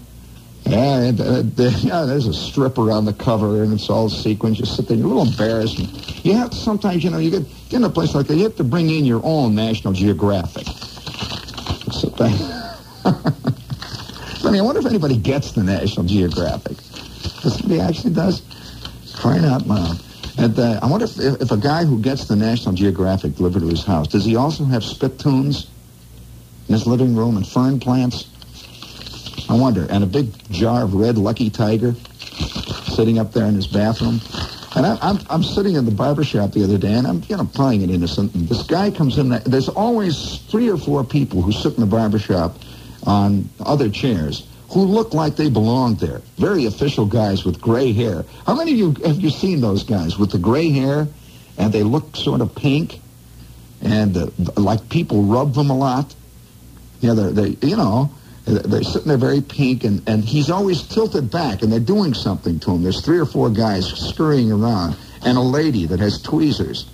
[0.66, 4.60] Yeah, and, uh, the- yeah, there's a stripper on the cover, and it's all sequins.
[4.60, 5.78] You sit there, you're a little embarrassed.
[6.26, 8.56] You have to sometimes, you know, you get, in a place like that, you have
[8.56, 10.66] to bring in your own National Geographic.
[13.06, 16.78] I mean, I wonder if anybody gets the National Geographic.
[17.42, 18.42] Does somebody actually does?
[19.16, 20.00] Crying out loud.
[20.38, 23.68] And uh, I wonder if, if a guy who gets the National Geographic delivered to
[23.68, 25.70] his house, does he also have spittoons
[26.68, 28.30] in his living room and fern plants?
[29.50, 29.88] I wonder.
[29.90, 31.94] And a big jar of red Lucky Tiger
[32.96, 34.20] sitting up there in his bathroom.
[34.76, 37.38] And I, I'm, I'm sitting in the barber shop the other day, and I'm, you
[37.38, 38.36] know, playing it innocent.
[38.36, 39.30] And this guy comes in.
[39.30, 42.58] There there's always three or four people who sit in the barber shop
[43.06, 46.22] on other chairs who look like they belong there.
[46.38, 48.26] Very official guys with gray hair.
[48.46, 51.08] How many of you have you seen those guys with the gray hair,
[51.58, 53.00] and they look sort of pink,
[53.82, 56.14] and uh, like people rub them a lot?
[57.02, 58.10] Yeah, they're, they, you know,
[58.46, 62.60] they're sitting there very pink, and, and he's always tilted back, and they're doing something
[62.60, 62.84] to him.
[62.84, 66.86] There's three or four guys scurrying around, and a lady that has tweezers.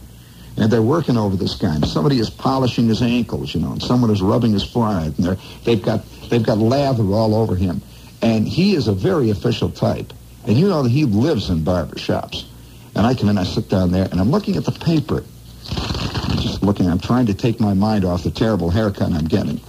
[0.58, 1.76] And they're working over this guy.
[1.76, 5.26] And somebody is polishing his ankles, you know, and someone is rubbing his forehead, and
[5.26, 7.82] they're, they've got they've got lather all over him.
[8.24, 10.14] And he is a very official type.
[10.48, 12.48] And you know that he lives in barber shops.
[12.96, 15.24] And I come in, I sit down there, and I'm looking at the paper.
[15.70, 19.62] I'm just looking, I'm trying to take my mind off the terrible haircut I'm getting.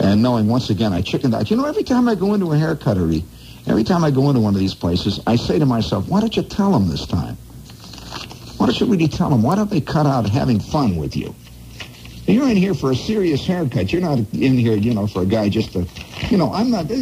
[0.00, 1.50] And knowing once again I chickened out.
[1.50, 3.24] You know, every time I go into a haircuttery,
[3.66, 6.36] every time I go into one of these places, I say to myself, why don't
[6.36, 7.36] you tell them this time?
[8.58, 9.42] Why don't you really tell them?
[9.42, 11.34] Why don't they cut out having fun with you?
[12.26, 13.92] You're in here for a serious haircut.
[13.92, 15.86] You're not in here, you know, for a guy just to,
[16.30, 16.94] you know, I'm not uh,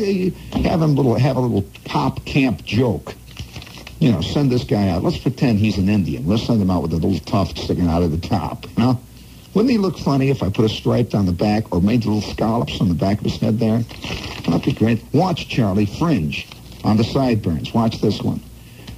[0.63, 3.15] having a little, have a little pop camp joke.
[4.01, 5.05] You know, send this guy out.
[5.05, 6.27] Let's pretend he's an Indian.
[6.27, 8.67] Let's send him out with a little tuft sticking out of the top.
[8.77, 9.01] You know?
[9.55, 12.23] Wouldn't he look funny if I put a stripe down the back or made little
[12.23, 13.79] scallops on the back of his head there?
[14.47, 15.05] That'd be great.
[15.13, 16.49] Watch, Charlie, fringe
[16.83, 17.73] on the sideburns.
[17.73, 18.41] Watch this one.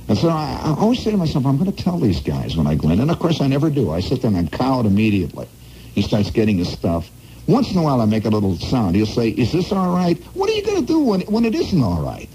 [0.08, 2.66] And so I, I always say to myself, I'm going to tell these guys when
[2.66, 3.00] I go in.
[3.00, 3.90] And, of course, I never do.
[3.90, 5.48] I sit there and I'm cowed immediately.
[5.94, 7.10] He starts getting his stuff.
[7.46, 8.96] Once in a while, I make a little sound.
[8.96, 10.18] He'll say, is this all right?
[10.34, 12.28] What are you going to do when, when it isn't all right?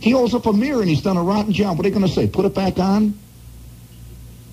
[0.00, 1.76] He holds up a mirror and he's done a rotten job.
[1.76, 2.26] What are you going to say?
[2.26, 3.18] Put it back on?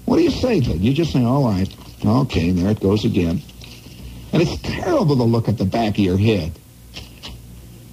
[0.05, 0.81] What do you say then?
[0.81, 1.75] You just say, all right.
[2.05, 3.41] Okay, there it goes again.
[4.31, 6.51] And it's terrible to look at the back of your head.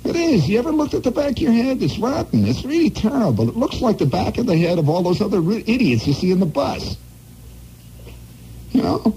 [0.05, 0.49] It is.
[0.49, 1.83] You ever looked at the back of your head?
[1.83, 2.47] It's rotten.
[2.47, 3.49] It's really terrible.
[3.49, 6.31] It looks like the back of the head of all those other idiots you see
[6.31, 6.97] in the bus.
[8.73, 9.17] You know?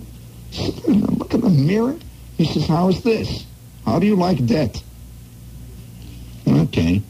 [1.49, 1.97] The mirror.
[2.38, 3.45] He says, how is this?
[3.83, 4.81] How do you like that?
[6.47, 7.01] Okay.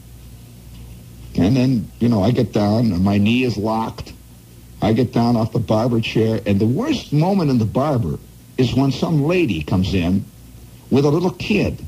[1.36, 4.14] And then, you know, I get down and my knee is locked.
[4.80, 8.18] I get down off the barber chair, and the worst moment in the barber
[8.56, 10.24] is when some lady comes in
[10.90, 11.84] with a little kid.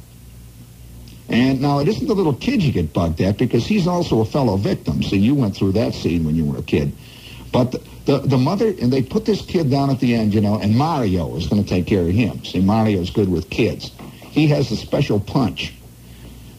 [1.30, 4.26] And now it isn't the little kid you get bugged at because he's also a
[4.26, 5.02] fellow victim.
[5.02, 6.92] See, you went through that scene when you were a kid.
[7.50, 10.40] But the, the, the mother, and they put this kid down at the end, you
[10.40, 12.44] know, and Mario is going to take care of him.
[12.44, 13.90] See, Mario's good with kids.
[14.30, 15.74] He has a special punch.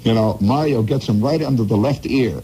[0.03, 2.41] You know, Mario gets him right under the left ear.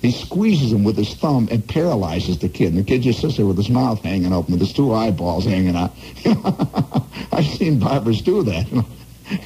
[0.00, 2.68] He squeezes him with his thumb and paralyzes the kid.
[2.68, 5.44] And the kid just sits there with his mouth hanging open, with his two eyeballs
[5.44, 5.92] hanging out.
[7.32, 8.84] I've seen barbers do that.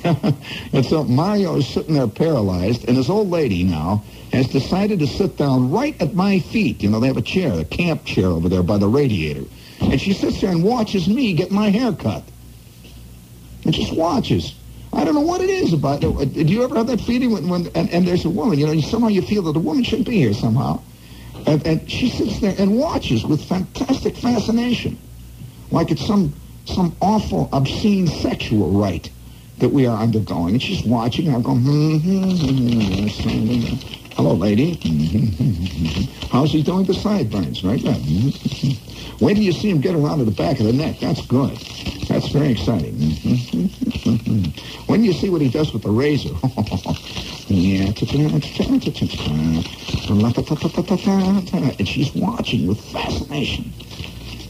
[0.04, 5.06] And so Mario is sitting there paralyzed, and this old lady now has decided to
[5.06, 6.82] sit down right at my feet.
[6.82, 9.44] You know, they have a chair, a camp chair over there by the radiator.
[9.80, 12.24] And she sits there and watches me get my hair cut.
[13.64, 14.54] And just watches.
[14.92, 16.32] I don't know what it is about it.
[16.32, 18.80] Do you ever have that feeling when, when and, and there's a woman, you know,
[18.80, 20.80] somehow you feel that the woman shouldn't be here somehow.
[21.46, 24.98] And, and she sits there and watches with fantastic fascination.
[25.70, 29.10] Like it's some some awful, obscene sexual rite
[29.58, 30.54] that we are undergoing.
[30.54, 34.74] And she's watching, I'm going, hmm hmm hmm, hmm, hmm, hmm, hello, lady.
[36.30, 37.64] How's he doing the sideburns?
[37.64, 37.82] Right.
[39.20, 41.00] Wait till you see him get around to the back of the neck.
[41.00, 41.56] That's good.
[42.08, 42.94] That's very exciting.
[44.86, 46.34] when you see what he does with the razor.
[51.78, 53.72] And she's watching with fascination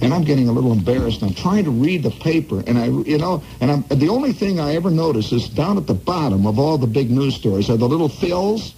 [0.00, 1.22] and I'm getting a little embarrassed.
[1.22, 4.60] I'm trying to read the paper, and I, you know, and I'm, the only thing
[4.60, 7.76] I ever notice is down at the bottom of all the big news stories are
[7.76, 8.74] the little fills.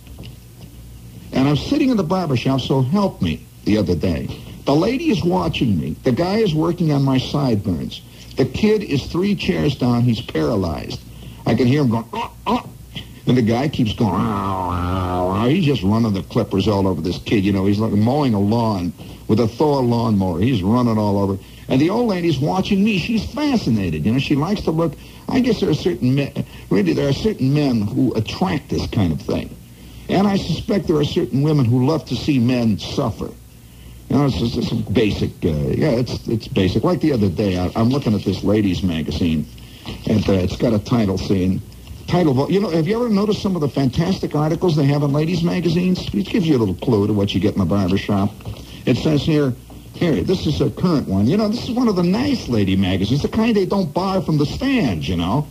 [1.33, 4.29] And I'm sitting in the barber shop, so help me, the other day.
[4.65, 5.97] The lady is watching me.
[6.03, 8.03] The guy is working on my sideburns.
[8.37, 10.03] The kid is three chairs down.
[10.03, 11.01] He's paralyzed.
[11.47, 12.71] I can hear him going, oh, oh.
[13.27, 15.49] And the guy keeps going, ow, ow, ow.
[15.49, 17.45] He's just running the clippers all over this kid.
[17.45, 18.93] You know, he's like mowing a lawn
[19.31, 20.41] with a Toro lawnmower.
[20.41, 21.39] He's running all over.
[21.69, 22.99] And the old lady's watching me.
[22.99, 24.05] She's fascinated.
[24.05, 24.95] You know, she likes to look.
[25.29, 29.13] I guess there are certain men, really, there are certain men who attract this kind
[29.13, 29.57] of thing.
[30.09, 33.31] And I suspect there are certain women who love to see men suffer.
[34.09, 35.31] You know, it's just it's basic.
[35.45, 36.83] Uh, yeah, it's it's basic.
[36.83, 39.47] Like the other day, I, am looking at this ladies' magazine,
[40.09, 41.63] and uh, it's got a title saying,
[42.09, 42.51] title.
[42.51, 45.45] You know, have you ever noticed some of the fantastic articles they have in ladies'
[45.45, 46.13] magazines?
[46.13, 48.33] It gives you a little clue to what you get in the barber shop.
[48.87, 49.55] It says here,
[49.95, 51.27] Here, this is a current one.
[51.27, 54.21] You know, this is one of the nice lady magazines, the kind they don't buy
[54.21, 55.47] from the stands, you know.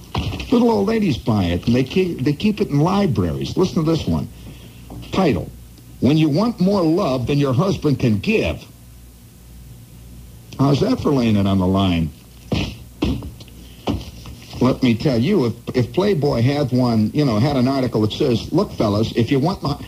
[0.51, 3.55] Little old ladies buy it, and they keep, they keep it in libraries.
[3.57, 4.27] Listen to this one.
[5.11, 5.49] Title,
[5.99, 8.63] When You Want More Love Than Your Husband Can Give.
[10.57, 12.09] How's that for laying it on the line?
[14.61, 18.11] Let me tell you, if, if Playboy had one, you know, had an article that
[18.11, 19.80] says, look, fellas, if you want my...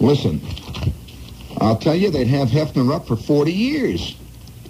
[0.00, 0.40] Listen,
[1.60, 4.16] I'll tell you, they'd have Hefner up for 40 years.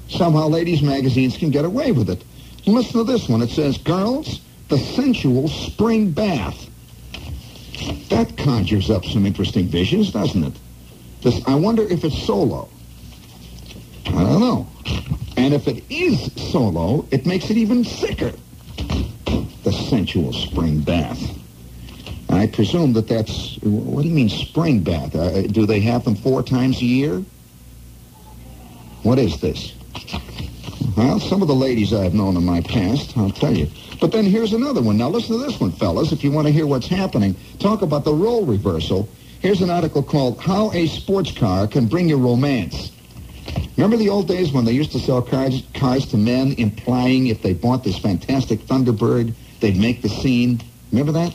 [0.09, 2.23] Somehow ladies' magazines can get away with it.
[2.67, 3.43] Listen to this one.
[3.43, 6.69] It says, girls, the sensual spring bath.
[8.09, 10.55] That conjures up some interesting visions, doesn't it?
[11.23, 12.69] This, I wonder if it's solo.
[14.07, 14.67] I don't know.
[15.37, 18.33] And if it is solo, it makes it even sicker.
[19.65, 21.21] The sensual spring bath.
[22.29, 25.15] I presume that that's, what do you mean spring bath?
[25.15, 27.25] Uh, do they have them four times a year?
[29.03, 29.73] What is this?
[30.97, 33.69] Well, some of the ladies I've known in my past, I'll tell you.
[34.01, 34.97] But then here's another one.
[34.97, 37.37] Now listen to this one, fellas, if you want to hear what's happening.
[37.59, 39.09] Talk about the role reversal.
[39.41, 42.91] Here's an article called How a Sports Car Can Bring You Romance.
[43.77, 47.43] Remember the old days when they used to sell cars, cars to men, implying if
[47.43, 50.61] they bought this fantastic Thunderbird, they'd make the scene?
[50.91, 51.35] Remember that?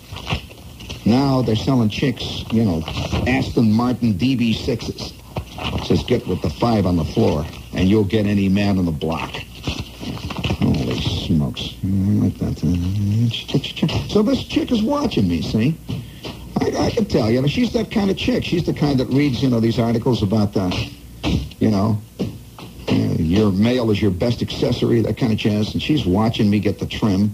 [1.05, 2.83] Now they're selling chicks, you know,
[3.27, 5.13] Aston Martin DB6s.
[5.85, 8.91] Says get with the five on the floor, and you'll get any man on the
[8.91, 9.31] block.
[10.59, 11.75] Holy smokes.
[11.83, 14.09] Like that.
[14.09, 15.75] So this chick is watching me, see?
[16.59, 18.43] I, I can tell, you know, she's that kind of chick.
[18.43, 20.69] She's the kind that reads, you know, these articles about, uh,
[21.59, 26.05] you know, uh, your male is your best accessory, that kind of jazz, and she's
[26.05, 27.33] watching me get the trim.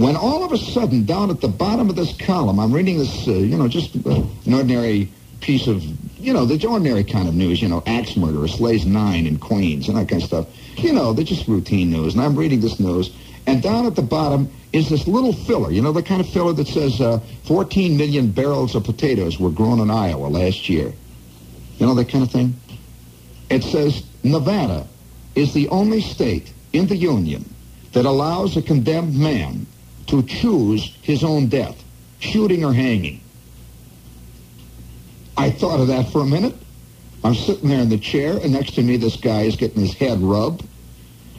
[0.00, 3.28] When all of a sudden, down at the bottom of this column, I'm reading this,
[3.28, 5.84] uh, you know, just uh, an ordinary piece of,
[6.18, 9.88] you know, the ordinary kind of news, you know, axe murderer slays nine in Queens
[9.90, 10.46] and that kind of stuff.
[10.78, 12.14] You know, they're just routine news.
[12.14, 13.14] And I'm reading this news,
[13.46, 16.54] and down at the bottom is this little filler, you know, the kind of filler
[16.54, 20.94] that says uh, 14 million barrels of potatoes were grown in Iowa last year.
[21.76, 22.58] You know, that kind of thing?
[23.50, 24.86] It says Nevada
[25.34, 27.44] is the only state in the Union
[27.92, 29.66] that allows a condemned man
[30.10, 31.82] to choose his own death,
[32.18, 33.20] shooting or hanging.
[35.36, 36.54] I thought of that for a minute.
[37.22, 39.94] I'm sitting there in the chair, and next to me, this guy is getting his
[39.94, 40.66] head rubbed,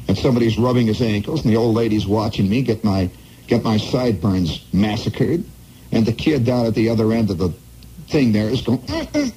[0.07, 3.09] and somebody's rubbing his ankles, and the old lady's watching me get my
[3.47, 5.43] get my sideburns massacred,
[5.91, 7.49] and the kid down at the other end of the
[8.07, 8.81] thing there is going.
[8.87, 9.31] "Eh, eh."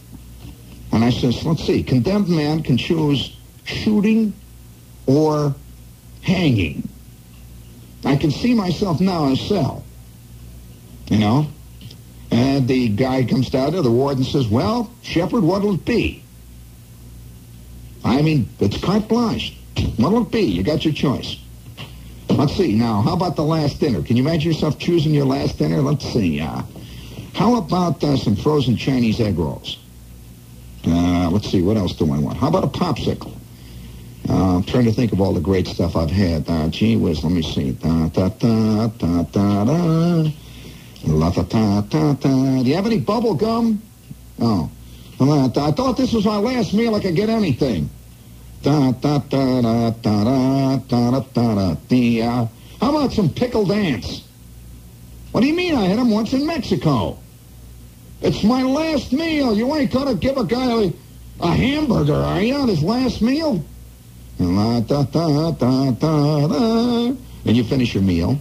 [0.92, 4.32] And I says, let's see, condemned man can choose shooting
[5.06, 5.56] or
[6.22, 6.88] hanging.
[8.04, 9.84] I can see myself now in a cell,
[11.08, 11.46] you know.
[12.30, 16.22] And the guy comes down there, the warden says, well, Shepherd, what'll it be?
[18.04, 19.56] I mean, it's carte blanche.
[19.96, 20.42] What'll it be?
[20.42, 21.36] You got your choice.
[22.28, 22.74] Let's see.
[22.74, 24.02] Now, how about the last dinner?
[24.02, 25.80] Can you imagine yourself choosing your last dinner?
[25.80, 26.40] Let's see.
[26.40, 26.62] Uh,
[27.34, 29.78] how about uh, some frozen Chinese egg rolls?
[30.86, 31.62] Uh, let's see.
[31.62, 32.36] What else do I want?
[32.36, 33.32] How about a popsicle?
[34.28, 36.48] Uh, I'm trying to think of all the great stuff I've had.
[36.48, 37.72] Uh, gee whiz, let me see.
[37.72, 40.30] Da, da, da, da, da, da.
[41.06, 42.62] La, da, da, da, da.
[42.62, 43.82] Do you have any bubble gum?
[44.40, 44.70] Oh.
[45.20, 46.94] Uh, I thought this was my last meal.
[46.94, 47.90] I could get anything.
[48.62, 51.76] Da, da, da, da, da, da, da, da, da.
[51.88, 52.46] The, uh,
[52.80, 54.22] how about some pickled ants?
[55.32, 55.74] What do you mean?
[55.74, 57.18] I had them once in Mexico.
[58.22, 59.54] It's my last meal.
[59.54, 60.92] You ain't gonna give a guy a,
[61.40, 63.62] a hamburger, are you, on his last meal?
[67.46, 68.38] And you finish your meal.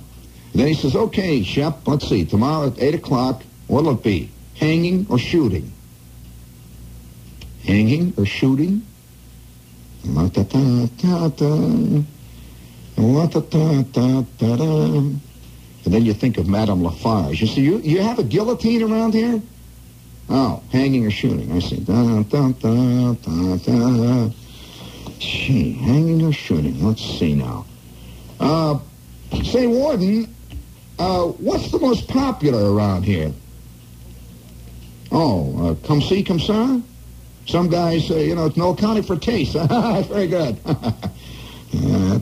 [0.53, 2.25] Then he says, okay, Shep, let's see.
[2.25, 4.29] Tomorrow at 8 o'clock, what'll it be?
[4.55, 5.71] Hanging or shooting?
[7.63, 8.85] Hanging or shooting?
[15.85, 17.41] And then you think of Madame Lafarge.
[17.41, 19.41] You see, you, you have a guillotine around here?
[20.29, 21.51] Oh, hanging or shooting.
[21.51, 21.83] I see.
[25.23, 26.83] Hanging or shooting?
[26.85, 27.65] Let's see now.
[28.39, 28.79] Uh,
[29.43, 30.33] say, Warden,
[30.99, 33.31] uh, what's the most popular around here?
[35.11, 36.81] Oh, uh, come see, come sir?
[37.45, 39.53] Some guys say, you know, it's no accounting for taste.
[40.07, 40.59] Very good.
[41.75, 42.19] Uh,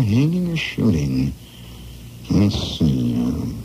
[0.00, 1.30] hanging or shooting?
[2.30, 3.14] Let's see.
[3.14, 3.62] Um,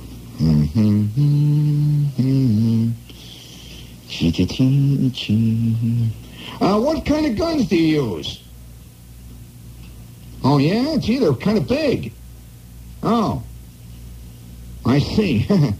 [6.60, 8.44] Uh, what kind of guns do you use?
[10.44, 10.98] Oh, yeah?
[10.98, 12.14] Gee, they're kind of big.
[13.04, 13.44] Oh.
[14.86, 15.40] I see.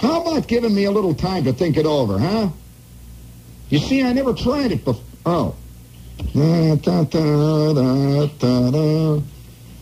[0.00, 2.48] How about giving me a little time to think it over, huh?
[3.70, 5.02] You see, I never tried it before.
[5.24, 5.54] Oh.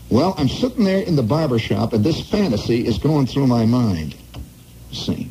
[0.09, 3.65] Well, I'm sitting there in the barber shop, and this fantasy is going through my
[3.65, 4.15] mind.
[4.91, 5.29] See.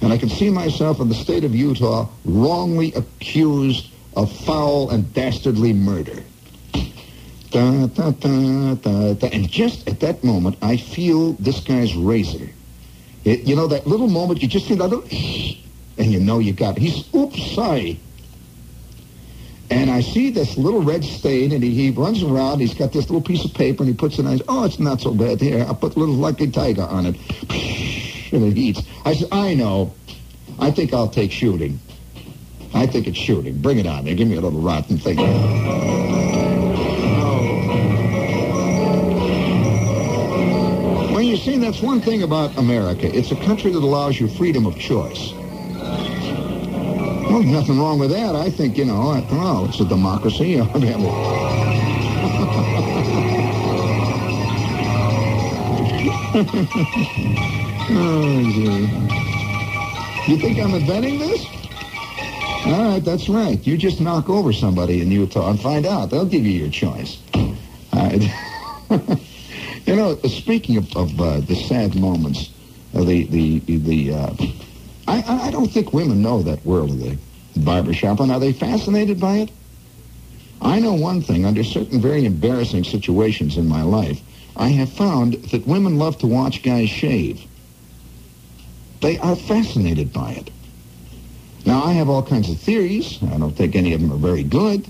[0.00, 5.12] And I can see myself in the state of Utah wrongly accused of foul and
[5.14, 6.22] dastardly murder.
[7.50, 9.28] Da, da, da.
[9.28, 12.48] And just at that moment, I feel this guy's razor.
[13.24, 15.04] It, you know, that little moment, you just feel that little,
[15.98, 16.80] and you know you got it.
[16.80, 18.00] He's, oops, sorry.
[19.70, 22.60] And I see this little red stain, and he, he runs around.
[22.60, 24.32] He's got this little piece of paper, and he puts it on.
[24.32, 25.40] his, Oh, it's not so bad.
[25.40, 27.16] Here, I'll put a little Lucky Tiger on it.
[28.32, 29.94] I said, I know.
[30.58, 31.78] I think I'll take shooting.
[32.74, 33.60] I think it's shooting.
[33.60, 34.14] Bring it on there.
[34.14, 35.18] Give me a little rotten thing.
[41.12, 43.14] Well, you see, that's one thing about America.
[43.14, 45.32] It's a country that allows you freedom of choice.
[47.28, 48.34] Well, nothing wrong with that.
[48.34, 50.56] I think, you know, after all, it's a democracy.
[57.90, 60.32] oh, gee.
[60.32, 61.44] You think I'm inventing this?
[62.64, 63.58] All right, that's right.
[63.66, 66.10] You just knock over somebody in Utah and find out.
[66.10, 67.18] They'll give you your choice.
[67.34, 67.58] All
[67.92, 68.22] right.
[69.86, 72.50] you know, speaking of, of uh, the sad moments,
[72.94, 74.34] uh, the the the uh,
[75.08, 77.18] I I don't think women know that world of the
[77.56, 79.50] barbershop, and are they fascinated by it?
[80.60, 81.44] I know one thing.
[81.44, 84.20] Under certain very embarrassing situations in my life,
[84.56, 87.44] I have found that women love to watch guys shave.
[89.02, 90.50] They are fascinated by it.
[91.66, 93.18] Now, I have all kinds of theories.
[93.22, 94.86] I don't think any of them are very good.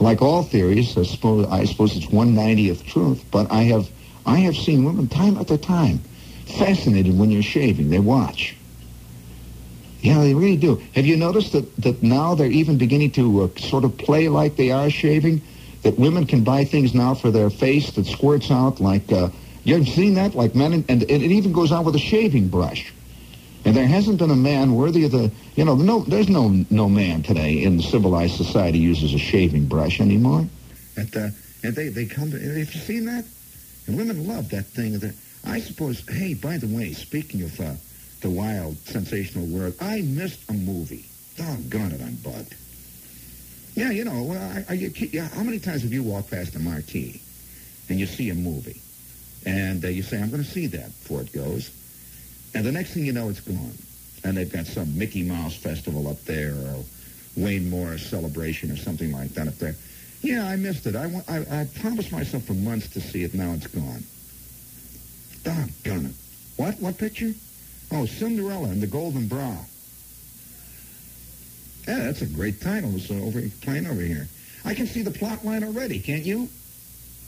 [0.00, 3.88] Like all theories, I suppose, I suppose it's 190th truth, but I have,
[4.26, 6.00] I have seen women time after time
[6.46, 7.90] fascinated when you're shaving.
[7.90, 8.56] They watch.
[10.00, 10.82] Yeah, they really do.
[10.94, 14.56] Have you noticed that, that now they're even beginning to uh, sort of play like
[14.56, 15.42] they are shaving?
[15.82, 19.28] That women can buy things now for their face that squirts out like, uh,
[19.70, 20.34] you ever seen that?
[20.34, 22.92] Like men, and, and it even goes on with a shaving brush.
[23.64, 26.88] And there hasn't been a man worthy of the, you know, no, there's no no
[26.88, 30.48] man today in civilized society uses a shaving brush anymore.
[30.96, 31.28] And, uh,
[31.62, 33.24] and they, they come to, have you seen that?
[33.86, 34.98] And women love that thing.
[34.98, 35.14] That,
[35.44, 37.74] I suppose, hey, by the way, speaking of uh,
[38.22, 41.04] the wild, sensational world, I missed a movie.
[41.36, 42.54] Doggone it, I'm bugged.
[43.74, 47.20] Yeah, you know, you, how many times have you walked past a marquee
[47.88, 48.80] and you see a movie?
[49.46, 51.70] And uh, you say, I'm going to see that before it goes.
[52.54, 53.72] And the next thing you know, it's gone.
[54.24, 56.84] And they've got some Mickey Mouse festival up there or
[57.36, 59.74] Wayne Morris celebration or something like that up there.
[60.20, 60.94] Yeah, I missed it.
[60.94, 63.32] I, wa- I, I promised myself for months to see it.
[63.34, 64.04] Now it's gone.
[65.42, 66.14] Doggone it.
[66.56, 66.78] What?
[66.80, 67.32] What picture?
[67.92, 69.56] Oh, Cinderella and the Golden Bra.
[71.88, 72.94] Yeah, that's a great title.
[72.94, 74.28] It's over playing over here.
[74.64, 76.48] I can see the plot line already, can't you?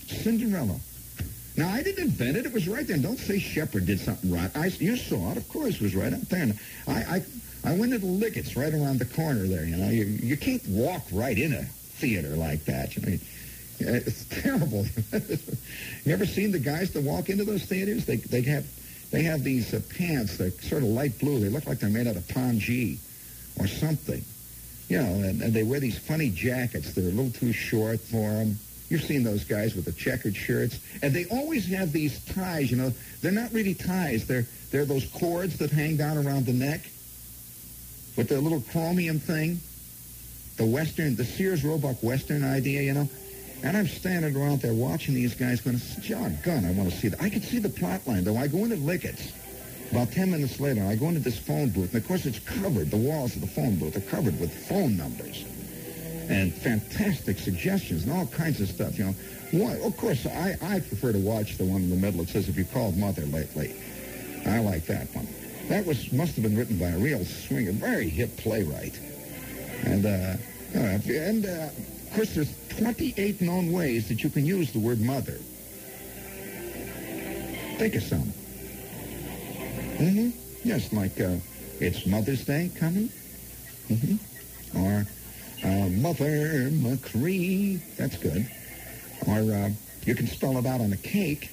[0.07, 0.77] Cinderella.
[1.57, 2.47] Now, I didn't invent it.
[2.47, 2.97] It was right there.
[2.97, 4.51] Don't say Shepherd did something right.
[4.57, 5.37] I, you saw it.
[5.37, 6.53] Of course, it was right up there.
[6.89, 7.23] I, I,
[7.65, 9.65] I went into Licketts right around the corner there.
[9.65, 12.97] You know, you, you can't walk right in a theater like that.
[12.97, 13.19] You know,
[13.81, 14.87] it's terrible.
[16.05, 18.07] you ever seen the guys that walk into those theaters?
[18.07, 18.67] They, they have,
[19.11, 20.39] they have these uh, pants.
[20.39, 21.39] They're sort of light blue.
[21.39, 22.97] They look like they're made out of pongee
[23.59, 24.25] or something.
[24.89, 26.95] You know, and, and they wear these funny jackets.
[26.95, 28.59] They're a little too short for them.
[28.89, 32.71] You've seen those guys with the checkered shirts, and they always have these ties.
[32.71, 34.27] You know, they're not really ties.
[34.27, 36.81] They're they're those cords that hang down around the neck
[38.17, 39.61] with the little chromium thing.
[40.57, 43.09] The Western, the Sears Roebuck Western idea, you know.
[43.63, 47.09] And I'm standing around there watching these guys going, John Gunn, I want to see
[47.09, 47.23] that.
[47.23, 48.37] I can see the plot line, though.
[48.37, 49.31] I go into Licketts.
[49.93, 52.91] About 10 minutes later, I go into this phone booth, and of course it's covered.
[52.91, 55.45] The walls of the phone booth are covered with phone numbers
[56.29, 58.99] and fantastic suggestions and all kinds of stuff.
[58.99, 59.15] You know,
[59.53, 62.49] one, of course, I, I prefer to watch the one in the middle that says,
[62.49, 63.75] "If you called mother lately,"
[64.47, 65.29] I like that one.
[65.69, 68.99] That was must have been written by a real swinger, very hip playwright,
[69.85, 70.37] and uh,
[70.75, 71.69] and uh,
[72.13, 75.39] of course, there's 28 known ways that you can use the word mother.
[77.79, 78.33] Think of some.
[79.99, 80.31] Mm-hmm.
[80.65, 81.37] Yes, like uh,
[81.81, 83.09] it's Mother's Day coming.
[83.89, 84.79] Mm-hmm.
[84.79, 85.07] Or
[85.65, 87.81] uh, Mother Machree.
[87.97, 88.47] That's good.
[89.27, 89.71] Or uh,
[90.05, 91.51] you can spell it out on a cake.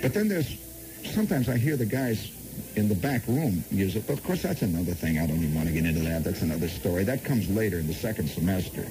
[0.00, 0.56] But then there's,
[1.04, 2.30] sometimes I hear the guys
[2.76, 4.06] in the back room use it.
[4.06, 5.18] But of course, that's another thing.
[5.18, 6.24] I don't even want to get into that.
[6.24, 7.04] That's another story.
[7.04, 8.82] That comes later in the second semester.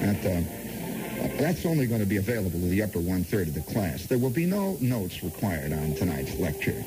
[0.00, 4.06] That, uh, that's only going to be available to the upper one-third of the class.
[4.06, 6.84] There will be no notes required on tonight's lecture.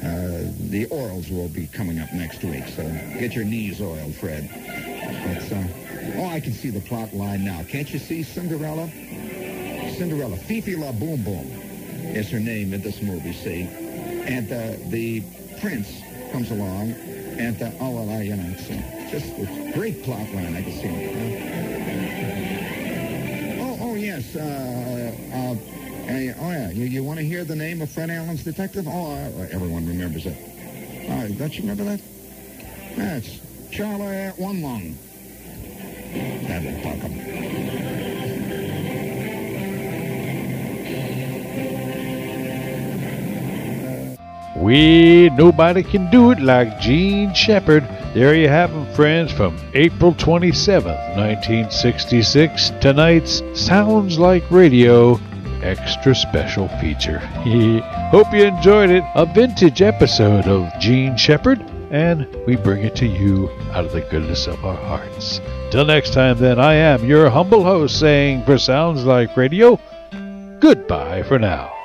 [0.00, 2.82] Uh, the orals will be coming up next week, so
[3.18, 4.48] get your knees oiled, Fred.
[4.52, 5.64] But, uh,
[6.36, 7.62] I can see the plot line now.
[7.66, 8.90] Can't you see Cinderella?
[9.96, 11.46] Cinderella, Fifi La Boom Boom
[12.14, 13.62] is her name in this movie, see?
[13.62, 15.22] And uh, the
[15.62, 20.02] prince comes along, and, uh, oh, well, I, you know, it's uh, just a great
[20.02, 20.54] plot line.
[20.54, 21.16] I can see it.
[23.58, 24.36] Oh, oh, yes.
[24.36, 25.54] Uh, uh,
[26.06, 26.70] Hey, oh, yeah.
[26.70, 28.86] You, you want to hear the name of Fred Allen's detective?
[28.86, 30.36] Oh, uh, everyone remembers it.
[31.08, 32.00] Oh, don't you remember that?
[32.94, 33.40] That's
[33.72, 34.98] Charlie One Lung.
[44.56, 47.84] We nobody can do it like Jean Shepherd.
[48.14, 52.70] There you have them, friends, from April 27th, 1966.
[52.80, 55.20] Tonight's Sounds Like Radio
[55.62, 57.18] extra special feature.
[58.10, 59.04] Hope you enjoyed it.
[59.14, 64.00] A vintage episode of Jean Shepherd, and we bring it to you out of the
[64.02, 65.40] goodness of our hearts.
[65.70, 69.78] Till next time, then, I am your humble host saying for Sounds Like Radio,
[70.60, 71.75] goodbye for now.